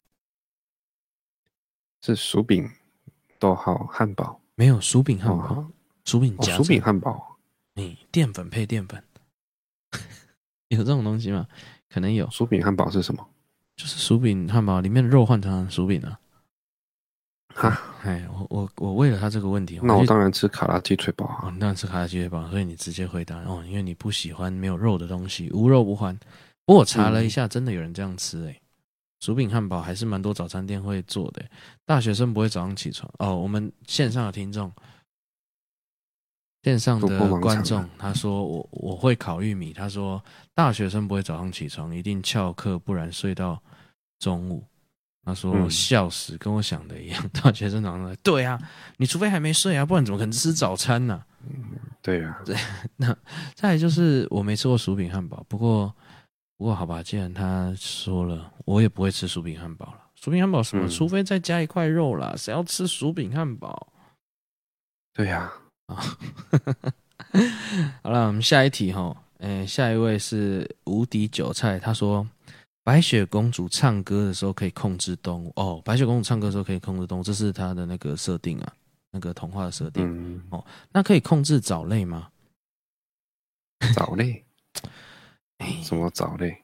[2.02, 2.70] 是薯饼
[3.40, 4.42] 逗号汉堡？
[4.56, 5.66] 没有薯饼汉堡，
[6.06, 7.38] 薯饼夹薯饼汉堡。
[7.76, 9.04] 你淀粉配淀粉，
[10.70, 11.48] 有这种东西吗？
[11.90, 12.30] 可能有。
[12.30, 13.28] 薯饼汉堡是什么？
[13.76, 16.20] 就是薯饼汉堡里面的肉换成薯饼啊。
[17.56, 21.48] 哈，哎，我我我为了他这个问题，那我当然吃卡拉鸡腿堡啊。
[21.48, 26.16] 哦，当然吃卡拉鸡腿堡，所以你直接回答哦，因为你不喜欢没有肉的东西，无肉不欢。
[26.66, 28.62] 不过我查了一下，真的有人这样吃诶、欸。
[29.24, 31.50] 薯饼汉堡还是蛮多早餐店会做的、欸。
[31.86, 33.34] 大学生不会早上起床哦。
[33.34, 34.70] 我们线上的听众。
[36.62, 40.22] 线上的观众他说我我会烤玉米，他说
[40.54, 43.64] 大学生不会早上起床，一定翘课，不然睡到
[44.20, 44.62] 中午。
[45.24, 47.30] 他说笑死，跟我想的一样。
[47.30, 48.60] 大学生早上说对啊，
[48.98, 51.24] 你除非还没睡啊，不然怎么可能吃早餐呢？
[51.48, 51.64] 嗯，
[52.02, 52.42] 对啊。
[52.46, 52.58] 对，
[52.98, 53.16] 那
[53.56, 55.96] 再来就是我没吃过薯饼汉堡，不过
[56.64, 60.00] 不过好吧，既然他说了，我也不会吃薯饼汉堡了。
[60.16, 60.86] 薯饼汉堡什么？
[60.86, 63.92] 嗯、除非再加一块肉啦，谁要吃薯饼汉堡？
[65.14, 65.52] 对呀。
[65.88, 66.02] 啊，
[68.02, 69.14] 好了，我们下一题哈。
[69.40, 72.26] 诶，下一位是无敌韭菜，他说
[72.82, 75.82] 白雪公主唱歌的时候可以控制动物哦。
[75.84, 78.74] 白雪公主唱歌的时候可以控制动物，这是他的那个设定啊，
[79.12, 80.66] 那个童话的设定、嗯、哦。
[80.94, 82.30] 那可以控制藻类吗？
[83.94, 84.46] 藻类？
[85.84, 86.64] 什么藻类？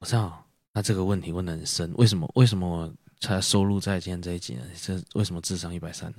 [0.00, 0.40] 我知道。
[0.76, 2.28] 那这个问题问的很深，为什么？
[2.34, 4.64] 为什么我才收录在今天这一集呢？
[4.82, 6.18] 这为什么智商一百三呢？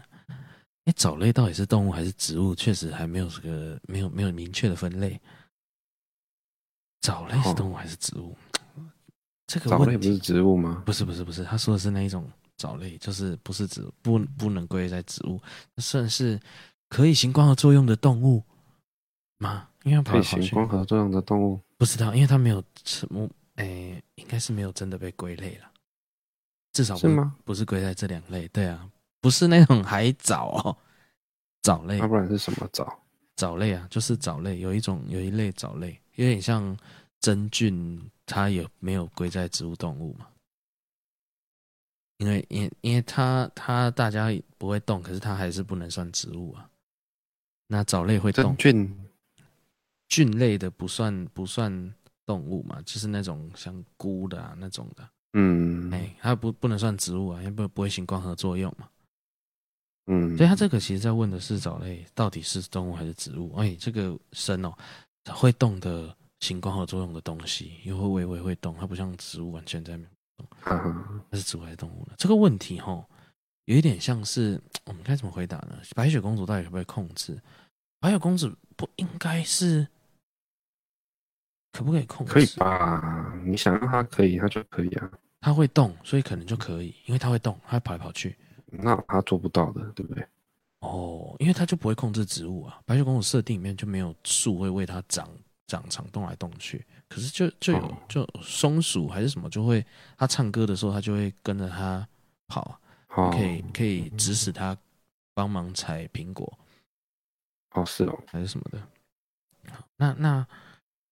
[0.85, 2.55] 哎，藻类到底是动物还是植物？
[2.55, 5.19] 确实还没有这个没有没有明确的分类。
[7.01, 8.33] 藻类是动物还是植物？
[8.75, 8.85] 哦、
[9.45, 10.83] 这个藻类不是植物吗？
[10.85, 15.37] 不是不是不是，他说的是那一种藻类，就是不是植物，不不能归在植物，
[15.79, 16.39] 算是
[16.87, 18.41] 可以行光合作用的动物
[19.39, 19.67] 吗？
[19.85, 25.71] 因为跑跑可以行光合作用的动物，不知道，因为它没有什么，哎，应该是没有真的被归类了，
[26.73, 27.35] 至少不是吗？
[27.45, 28.89] 不是归在这两类，对啊。
[29.21, 30.77] 不是那种海藻哦，
[31.63, 31.97] 藻类。
[31.97, 32.99] 那不然是什么藻？
[33.35, 34.59] 藻类啊，就是藻类。
[34.59, 36.77] 有一种有一类藻类，有点像
[37.19, 40.27] 真菌，它也没有归在植物动物嘛。
[42.17, 44.27] 因为因因为它它大家
[44.59, 46.69] 不会动，可是它还是不能算植物啊。
[47.65, 48.95] 那藻类会动，菌
[50.09, 51.93] 菌类的不算不算
[52.25, 52.81] 动物嘛？
[52.85, 55.07] 就是那种像菇的啊那种的。
[55.33, 58.87] 嗯，哎，它不不能算植物啊，因为不不会行光合作用嘛。
[60.07, 63.55] 嗯，所以他这个其实在问的是藻类到底是动物还是植物？
[63.55, 64.71] 哎，这个生哦，
[65.33, 70.05] 会动的行光合作用的东西，又会微微会动，它不像植物完全在没
[70.37, 70.47] 动。
[70.61, 72.13] 它是植物还是动物呢？
[72.17, 73.05] 这个问题哈、哦，
[73.65, 75.81] 有一点像是我们该怎么回答呢？
[75.95, 77.41] 白雪公主到底可不可以控制？
[77.99, 79.87] 白雪公主不应该是
[81.75, 82.31] 可不可以控制？
[82.31, 83.33] 可以吧？
[83.43, 85.11] 你想让它可以，它就可以啊。
[85.41, 88.35] 它会动，所以可能就可以，因为它会动，它会跑来跑去。
[88.67, 90.25] 那它做不到的，对不对？
[90.79, 92.79] 哦，因为它就不会控制植物啊。
[92.85, 95.29] 白雪公主设定里面就没有树会为它长
[95.67, 99.85] 长长动来动去，可是就就有、哦、就松鼠还是什么，就会
[100.17, 102.07] 它唱歌的时候，它就会跟着它
[102.47, 102.79] 跑，
[103.15, 104.77] 哦、可以可以指使它
[105.33, 106.57] 帮忙采苹果。
[107.71, 108.81] 哦，是哦，还是什么的？
[109.97, 110.47] 那那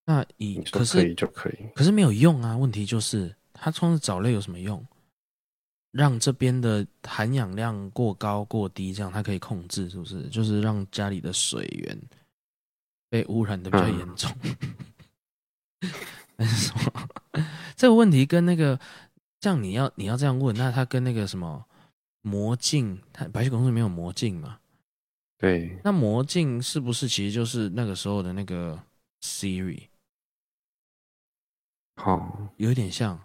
[0.05, 2.57] 那以可是可以就可以，可是没有用啊。
[2.57, 4.85] 问题就是它从藻类有什么用？
[5.91, 10.27] 让这边的含氧量过高过低，这样它可以控制，是不是？
[10.29, 11.97] 就是让家里的水源
[13.09, 14.29] 被污染的比较严重。
[16.35, 17.07] 还是什么？
[17.75, 18.79] 这个问题跟那个，
[19.41, 21.63] 像你要你要这样问，那它跟那个什么
[22.23, 24.57] 魔镜，它白雪公主没有魔镜嘛？
[25.37, 25.77] 对。
[25.83, 28.81] 那魔镜是不是其实就是那个时候的那个
[29.21, 29.83] Siri？
[31.95, 33.19] 好，有一点像。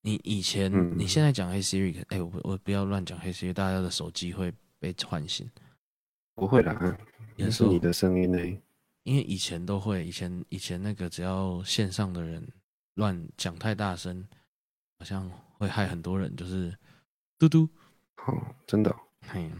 [0.00, 5.50] 你以前，嗯、你现在讲黑 Siri，哎、欸，我我不要乱讲黑 Siri，大家的手机会被唤醒。
[6.36, 6.96] 不会啦，
[7.36, 8.38] 也是你的声音呢。
[9.02, 12.46] 因为以前都会，以前以前那个只要线上的人
[12.94, 14.24] 乱讲太大声，
[15.00, 15.28] 好像
[15.58, 16.74] 会害很多人，就是
[17.36, 17.68] 嘟嘟。
[18.24, 18.96] 哦，真的、哦。
[19.26, 19.50] 嘿，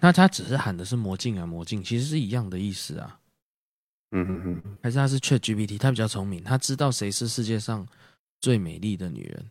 [0.00, 3.20] 那他只是喊的是魔镜啊，魔镜其实是一样的意思啊。
[4.10, 4.78] 嗯嗯嗯。
[4.82, 7.86] 还是他是 ChatGPT，他比较聪明，他知道谁是世界上
[8.40, 9.50] 最美丽的女人。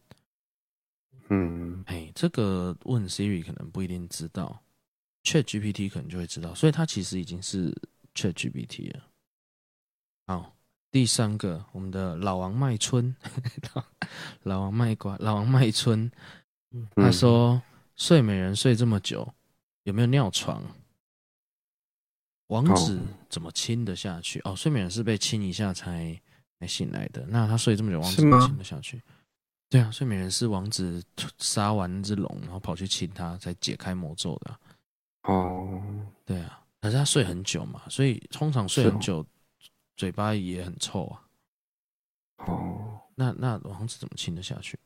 [1.29, 4.61] 嗯，哎，这个问 Siri 可能不一定知道
[5.23, 7.75] ，ChatGPT 可能就会知道，所以他其实已经是
[8.13, 9.03] ChatGPT 了。
[10.27, 10.55] 好，
[10.91, 13.15] 第三个，我们的老王卖春，
[14.43, 16.11] 老王卖瓜，老王卖春，
[16.95, 17.59] 他说
[17.95, 19.33] 睡美人睡这么久，
[19.83, 20.63] 有没有尿床？
[22.47, 24.39] 王子怎么亲得下去？
[24.43, 26.19] 哦，睡美人是被亲一下才
[26.59, 29.01] 才醒来的，那他睡这么久，王子怎么亲得下去？
[29.69, 31.03] 对啊，睡美人是王子
[31.39, 34.59] 杀完那只龙，然后跑去亲他，才解开魔咒的。
[35.23, 35.81] 哦，
[36.23, 39.25] 对啊，可是他睡很久嘛，所以通常睡很久，哦、
[39.97, 41.21] 嘴巴也很臭啊。
[42.45, 44.77] 哦，那那王子怎么亲得下去？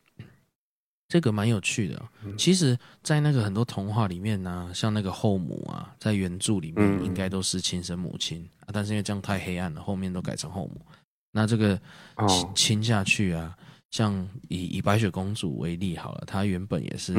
[1.10, 2.02] 这个蛮有趣的。
[2.38, 10.80] 其实，在那个很多童话里面呢、啊，像那个后母啊，在原著里面应该都是亲生母亲、嗯、啊，但是因为这样太黑暗了，后面都改成后母。
[11.34, 11.78] 那这个
[12.30, 13.54] 亲亲下去啊。
[13.92, 17.16] 像以以白雪公主为例好了，她原本也是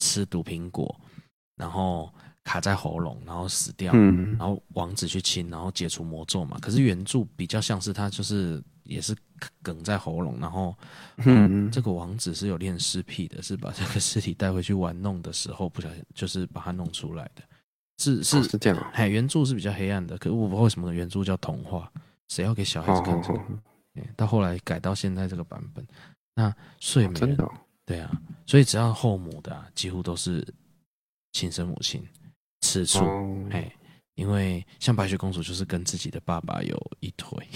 [0.00, 1.00] 吃毒苹果，
[1.56, 2.12] 然后
[2.44, 6.58] 卡在喉咙，然后死掉，嗯，然后王子去亲，然后解除魔咒嘛。
[6.60, 9.16] 可是原著比较像是他就是也是
[9.62, 10.76] 梗在喉咙，然后
[11.16, 17.42] 嗯，这个王子是有恋尸癖的，是把 这个尸体带回去玩弄的时候不小心就是把它弄出来的，
[17.98, 18.86] 是是、哦、是这样、哦。
[18.92, 21.90] 哎，原著是比较黑暗的，可是我不知道为什么原著叫童话，
[22.28, 23.40] 谁要给小孩子看这个？
[24.16, 25.86] 到后来改到现在这个版本，
[26.34, 27.52] 那睡美人、哦哦、
[27.86, 28.10] 对啊，
[28.44, 30.46] 所以只要后母的、啊、几乎都是
[31.32, 32.04] 亲生母亲。
[32.74, 33.04] 吃醋，
[33.50, 33.70] 哎、哦，
[34.16, 37.46] 因为像白雪公主就是跟自己的爸爸有一腿，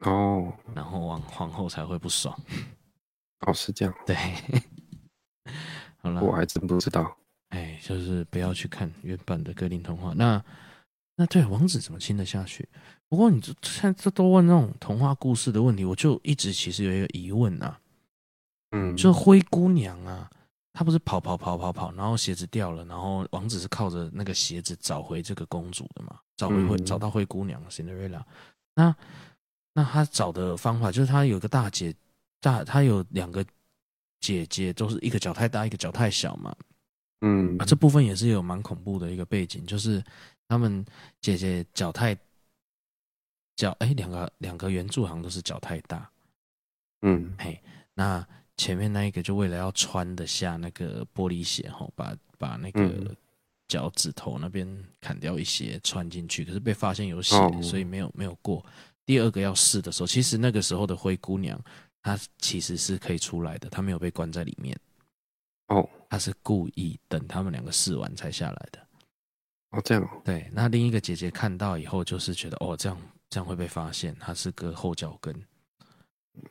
[0.00, 2.32] 哦， 然后王皇后才会不爽，
[3.40, 4.14] 哦，是这样，对，
[5.98, 7.16] 好了，我还真不知道，
[7.48, 10.40] 哎，就是不要去看原版的格林童话，那
[11.16, 12.68] 那对王子怎么亲得下去？
[13.08, 17.80] 不过你这现在这都问那种童话故事的问题，我就一直其实有一个疑问啊，
[18.70, 20.30] 嗯，就灰姑娘啊。
[20.74, 26.18] 他不是跑跑跑跑跑，然后鞋子掉了，然后王子是靠着那个鞋子找回这个公主的嘛？
[26.34, 28.22] 找回灰、嗯、找到灰姑娘 Cinderella。
[28.74, 28.96] 那
[29.74, 31.94] 那他找的方法就是他有个大姐
[32.40, 33.44] 大，他有两个
[34.20, 36.56] 姐姐，都是一个脚太大，一个脚太小嘛。
[37.20, 40.02] 嗯啊，这部分也是有蛮恐怖的一个背景，就是
[40.48, 40.82] 他们
[41.20, 42.16] 姐姐脚太
[43.56, 46.10] 脚哎，两个两个原著好像都是脚太大。
[47.02, 47.62] 嗯，嘿，
[47.92, 48.26] 那。
[48.56, 53.14] 前面那一个就为了要穿得下那个玻璃鞋，哈，把把那个
[53.66, 54.68] 脚趾头那边
[55.00, 58.64] 砍掉一些穿进去，可是被发现有血，所以没有没有过。
[59.04, 61.60] 第二个要试的时候，其实那个时候的灰姑娘
[62.02, 64.78] 她其实是可以出来的，她没有被关在里面。
[65.68, 68.78] 哦，她是故意等他们两个试完才下来的。
[69.70, 70.22] 哦，这样。
[70.24, 72.96] 对，那另一个姐姐看到以后就是觉得，哦，这样
[73.28, 75.34] 这样会被发现，她是个后脚跟。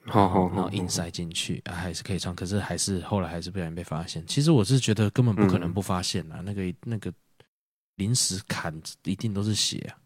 [0.06, 4.26] 好好，然后硬塞进去啊，还是可以穿，可是还是后来还是不小心被发现。
[4.28, 7.12] 其实我是觉得根本不可能不发现啊，那个那个
[7.96, 9.98] 临时砍一定都是血啊。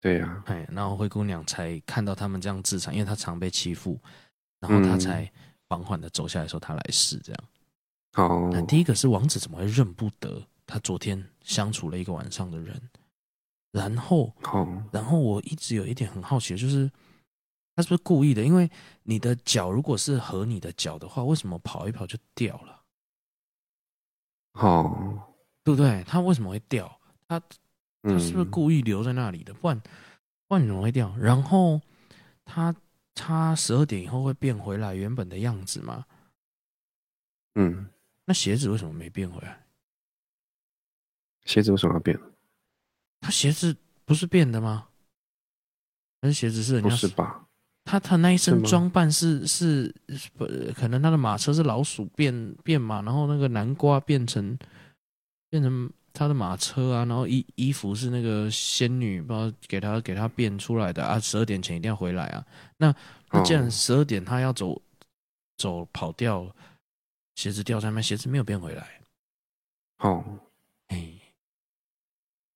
[0.00, 3.96] 对呀，哎，然后灰姑娘才看到他们这样自残，因为她常被欺负，
[4.58, 5.30] 然后她才
[5.68, 7.44] 缓缓的走下来说她来试这样。
[8.14, 12.80] 哦，那第一个是王子怎么会认不得他昨天相处了一个晚上的人？
[13.70, 14.34] 然后，
[14.90, 16.90] 然后我一直有一点很好奇的就是。
[17.76, 18.44] 他是不是故意的？
[18.44, 18.70] 因为
[19.02, 22.84] 你的脚如果是合你的脚的话，为什么跑一跑就掉了？
[24.52, 26.04] 哦，对不对？
[26.04, 27.00] 他为什么会掉？
[27.28, 27.40] 他
[28.02, 29.54] 他是不是故意留在那里的？
[29.54, 29.80] 不然
[30.48, 31.16] 不然你怎么会掉？
[31.16, 31.80] 然后
[32.44, 32.74] 他
[33.14, 36.04] 他十二点以后会变回来原本的样子吗？
[37.54, 37.88] 嗯，
[38.24, 39.66] 那鞋子为什么没变回来？
[41.44, 42.18] 鞋子为什么要变？
[43.20, 44.88] 他鞋子不是变的吗？
[46.20, 46.90] 还是鞋子是人家？
[46.90, 47.46] 不是吧？
[47.90, 49.92] 他他那一身装扮是是
[50.38, 54.56] 不可能他的马车是老鼠变变马，然后那个南瓜变成
[55.48, 62.46] 变成他的马车啊，然后衣衣服是那个仙女不知道给他给他变出来的啊，十二点前一定要回来啊。
[62.76, 62.94] 那
[63.32, 64.82] 那既然十二点他要走、哦、
[65.56, 66.46] 走跑掉，
[67.34, 69.00] 鞋子掉在那，鞋子没有变回来。
[69.98, 70.24] 哦，
[70.86, 71.12] 哎，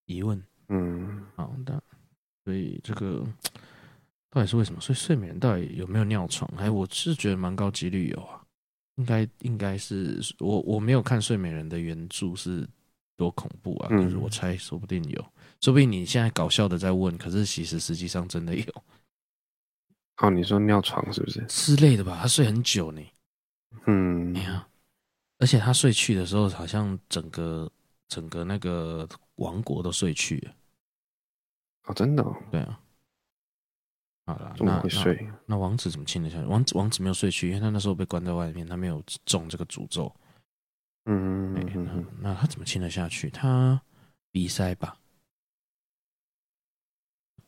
[0.04, 1.82] 疑问，嗯，好的，
[2.44, 3.26] 所以这个。
[4.34, 4.80] 到底是为什么？
[4.80, 6.50] 所以睡美人到底有没有尿床？
[6.56, 8.42] 哎，我是觉得蛮高几率有啊，
[8.96, 12.68] 应该应该是我我没有看睡美人的原著是
[13.16, 15.24] 多恐怖啊，可是我猜说不定有，
[15.60, 18.64] 说不定你现在搞笑的在问，可是其实实际上真的有。
[20.16, 22.18] 哦，你说尿床是不是之类的吧？
[22.20, 23.00] 他睡很久呢。
[23.86, 24.66] 嗯，哎呀，
[25.38, 27.70] 而且他睡去的时候，好像整个
[28.08, 30.54] 整个那个王国都睡去了。
[31.84, 32.36] 哦，真的哦？
[32.50, 32.80] 对啊。
[34.26, 36.46] 好了，那那那王子怎么亲得下去？
[36.46, 40.10] 王子王子没有睡去，因为他那时候被关在外面，他没有中这个诅咒。
[41.04, 43.28] 嗯，嗯，嗯，嗯那，那他怎么亲得下去？
[43.28, 43.78] 他
[44.32, 44.96] 鼻塞吧，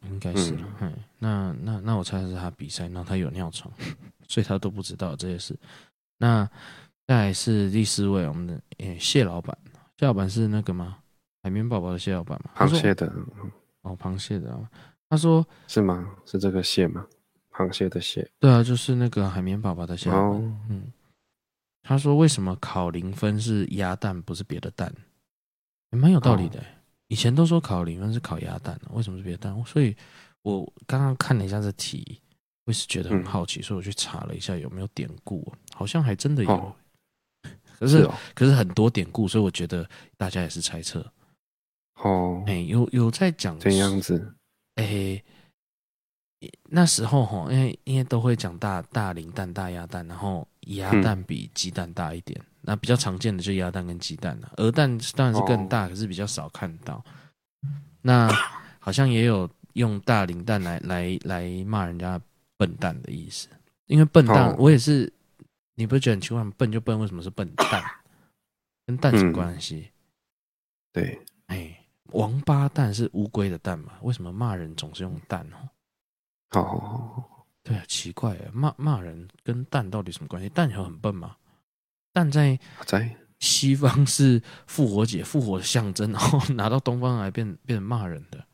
[0.03, 0.55] 应该是。
[0.55, 3.73] 嗯，嗯，那那那我猜是他鼻塞，然后他有尿床，
[4.29, 5.59] 所以他都不知道这些事。
[6.19, 6.47] 那
[7.07, 9.57] 再来是第四位，我们的诶、欸、蟹老板，
[9.97, 10.99] 蟹老板是那个吗？
[11.43, 12.51] 海绵宝宝的蟹老板吗？
[12.55, 13.11] 螃蟹的。
[13.81, 14.71] 哦，螃蟹的啊。
[15.09, 16.17] 他说：“是吗？
[16.25, 17.07] 是这个蟹吗？
[17.53, 18.29] 螃蟹的蟹？
[18.39, 20.11] 对啊，就是那个海绵宝宝的蟹。
[20.11, 20.93] 哦，嗯。
[21.83, 24.93] 他说：为什么考零分是鸭蛋，不是别的蛋？
[25.93, 26.61] 也蛮有道理的。
[27.07, 29.65] 以前都说考零分是考鸭蛋，为什么是别的蛋？
[29.65, 29.97] 所以
[30.43, 32.21] 我刚刚看了一下这题，
[32.65, 36.77] 我是觉得很好奇，所以我去查了一下有没有典故，好像还真的有。
[37.79, 41.09] 可是，可是很多典故，所以我觉得大家也是猜测。
[42.03, 44.35] 哦，哎，有有在讲这样子。”
[44.77, 45.25] 哎、欸，
[46.71, 57.05] 那时候哈，因为因为都会讲大大零蛋、大鸭蛋，然后鸭蛋比鸡蛋大一点，那比较常见的就鸭蛋跟鸡蛋了，鹅蛋当然是更大，可是比较少看到。
[58.03, 58.29] 那
[58.79, 62.21] 好像也有用大龄蛋来来来骂人家
[62.57, 63.49] 笨蛋的意思，
[63.87, 65.13] 因为笨蛋我也是，
[65.75, 66.53] 你不是觉得很奇怪吗？
[66.57, 67.83] 笨就笨，为什么是笨蛋？
[68.87, 69.91] 跟蛋什么关系？
[70.93, 73.93] 对，哎，王八蛋是乌龟的蛋嘛？
[74.03, 76.61] 为什么骂人总是用蛋哦？
[76.61, 77.25] 哦，
[77.63, 80.49] 对啊，奇怪啊，骂骂人跟蛋到底什么关系？
[80.49, 81.37] 蛋有很笨吗？
[82.13, 88.47] 蛋在在西方是复活节、复活的象征，然 后拿到东方来变变成骂人的，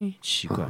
[0.00, 0.68] 哎，奇怪，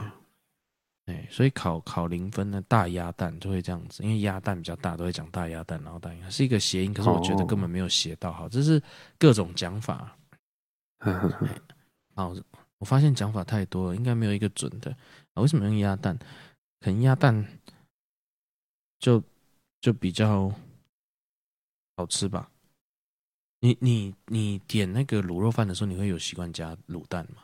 [1.06, 8.82] 哎，所以考考零分的大鸭蛋就会这样子，因为鸭蛋比较大，都会讲大鸭蛋，然后大鸭是一个谐音，可是我觉得根本没有谐到好，这是
[9.18, 10.16] 各种讲法。
[12.14, 12.34] 好，
[12.78, 14.90] 我发现讲法太多了，应该没有一个准的。
[15.34, 16.18] 啊为什么用鸭蛋？
[16.80, 17.46] 可能鸭蛋
[18.98, 19.22] 就
[19.80, 20.52] 就比较
[21.96, 22.50] 好吃吧。
[23.60, 27.42] 你你你点那个卤肉饭的时候，你会有习惯加卤蛋吗？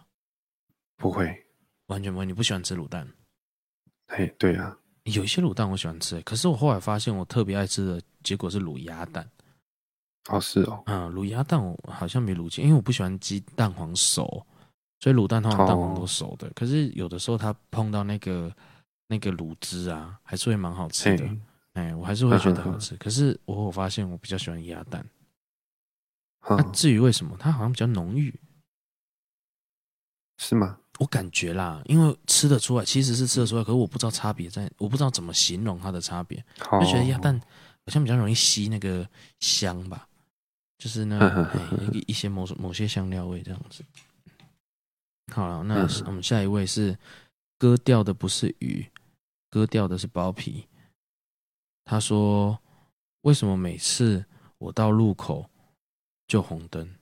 [0.97, 1.47] 不会，
[1.87, 2.27] 完全不会。
[2.27, 3.09] 你不喜欢吃卤蛋？
[4.09, 4.77] 嘿，对啊。
[5.05, 9.29] 有一些卤蛋我喜欢吃，可是我后来发现，我特别爱吃的结果是卤鸭蛋。
[10.29, 10.83] 哦，是哦。
[10.87, 14.47] 嗯，卤鸭蛋我好像没卤鸡，因为我不喜欢鸡蛋黄熟，
[15.01, 16.51] 所以卤蛋通常蛋黄都熟的。
[16.55, 18.55] 可是有的时候它碰到那个
[19.09, 21.29] 那个卤汁啊，还是会蛮好吃的。
[21.73, 22.95] 哎，我还是会觉得好吃。
[22.97, 25.05] 可是我我发现我比较喜欢鸭蛋。
[26.49, 28.35] 那至于为什么，它好像比较浓郁，
[30.39, 30.79] 是吗？
[30.99, 36.45] 我感觉啦，因为吃得出来，其实是吃得出来，可是我不知道差别在，我不知道怎么形容它的差别。
[36.59, 39.09] 就觉得鸭蛋好像比较容易吸那个
[39.41, 40.07] 香吧，
[40.83, 41.17] 就是那
[41.93, 43.85] 一一些某某些香料味这样子。
[45.33, 46.99] 好了，那我们下一位是
[47.57, 48.85] 割掉的不是鱼，
[49.49, 50.67] 割掉的是包皮。
[51.85, 52.59] 他说
[53.23, 54.25] ：“为什么每次
[54.59, 55.49] 我到路口？”
[56.27, 56.93] 就红灯，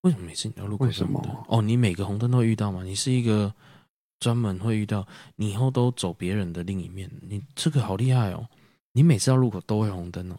[0.00, 1.06] 为什么每次你要路过红灯？
[1.06, 1.46] 为什么？
[1.48, 2.82] 哦，你每个红灯都会遇到吗？
[2.82, 3.54] 你是一个
[4.18, 8.48] 专门会遇到，你以后都走别人的另一面，你这个好厉害哦！
[8.90, 10.38] 你每次到路口都会红灯哦。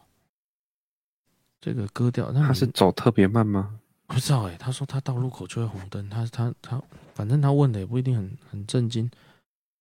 [1.65, 3.71] 这个割掉，那他是走特别慢吗？
[4.05, 4.55] 不知道哎。
[4.59, 6.79] 他说他到路口就会红灯，他他他，
[7.15, 9.09] 反正他问的也不一定很很震惊，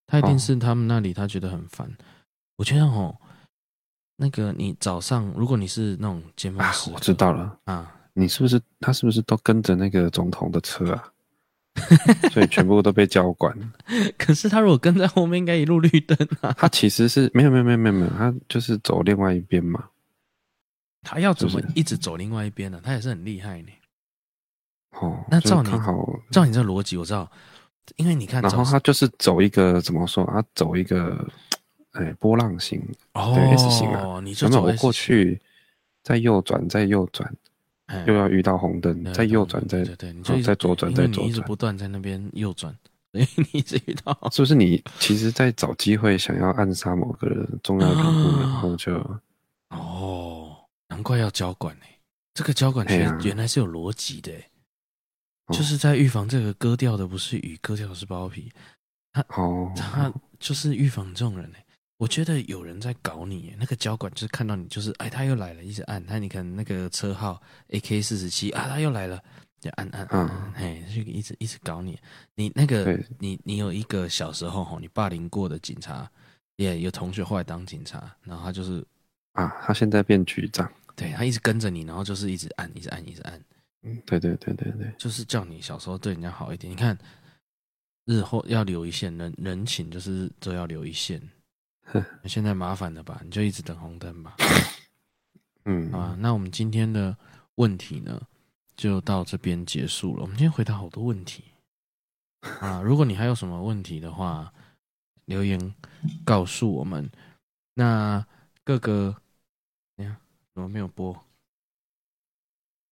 [0.07, 1.87] 他一定是他们那里他觉得很烦。
[2.57, 3.15] 我觉得哦。
[4.17, 11.13] 那个，你早上如果你是那种尖峰时，我知道了啊，你是不是他是不是都跟着那个总统的车啊？
[12.31, 13.53] 所以全部都被交管。
[14.17, 16.55] 可是他如果跟在后面，应该一路绿灯啊。
[16.57, 19.85] 他其实是没有没有没有没有没有，他就是走另外一边嘛。
[21.05, 22.81] 他要怎么一直走另外一边呢？
[22.83, 23.69] 他也是很厉害呢。
[24.99, 27.31] 哦，那照你好照你这逻辑，我知道，
[27.97, 30.25] 因为你看，然后他就是走一个怎么说？
[30.25, 31.25] 啊走一个。
[31.95, 32.83] 哎，波浪形
[33.13, 35.41] 哦对，S 型啊，你就走过去，
[36.03, 37.33] 再右转，再右转，
[38.09, 42.77] 又要遇到红灯，再右转，再对，你就再左转，再左转，一直不断在那边右转，
[43.13, 44.57] 所以 你一直遇到， 是不是？
[44.57, 48.95] 你其实，在找机会想要暗杀某个重要人物，然后就
[49.69, 50.24] 哦，
[50.95, 51.85] 难怪要交管呢。
[52.35, 54.33] 这个交管其实原来是有逻辑的，
[55.53, 58.53] 就是在预防这个割掉的不是鱼，割掉的是包皮，
[59.13, 61.59] 他哦，他就是预防这种人呢。
[61.97, 69.23] 我觉得有人在搞你，那个交管就是看到你，就是哎，他又来了，一直按他，你看那个车号 AK 四十七啊，他又来了，
[69.61, 71.99] 就按按按，哎、嗯，就一直一直搞你。
[72.35, 73.07] 你那个对。
[73.21, 76.11] 你你有一个小时候吼，你霸凌过的警察，
[76.57, 78.85] 也、yeah, 有同学后来当警察，然后他就是
[79.35, 83.41] 啊，他现在变局长，对他一直跟着你，然后就是一直按，一直按，一直按。
[83.83, 86.73] 嗯，对对对对对，就是叫你小时候对人家好一点。
[86.73, 86.97] 你看，
[88.07, 91.21] 日后要留一线人人情，就是都要留一线。
[92.25, 93.21] 现在麻烦了吧？
[93.25, 94.37] 你就一直等红灯吧。
[95.67, 97.17] 嗯啊，那我们今天的
[97.57, 98.21] 问题呢，
[98.77, 100.23] 就到这边结束了。
[100.23, 101.45] 我们今天回答好多问题
[102.61, 104.53] 啊，如果你还有什么问题的话，
[105.27, 105.75] 留言
[106.25, 107.11] 告诉我们。
[107.75, 108.25] 那
[108.63, 109.15] 各个，
[110.55, 111.15] 怎么没有播？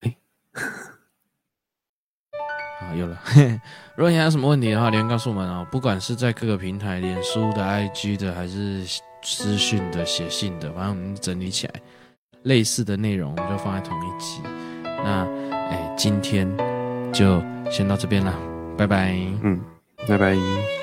[0.01, 0.17] 哎。
[2.81, 3.23] 啊，有了。
[3.95, 5.65] 如果你还有什么问题的话，留言告诉我们哦。
[5.71, 8.85] 不管是在各个平台，脸书的、IG 的，还是
[9.23, 11.75] 私讯的、写信的，反正我们整理起来
[12.43, 14.43] 类似的内容，我们就放在同一集。
[14.83, 15.25] 那，
[15.71, 16.49] 哎，今天
[17.13, 17.41] 就
[17.71, 18.37] 先到这边了，
[18.77, 19.13] 拜拜。
[19.43, 19.61] 嗯，
[20.09, 20.82] 拜拜。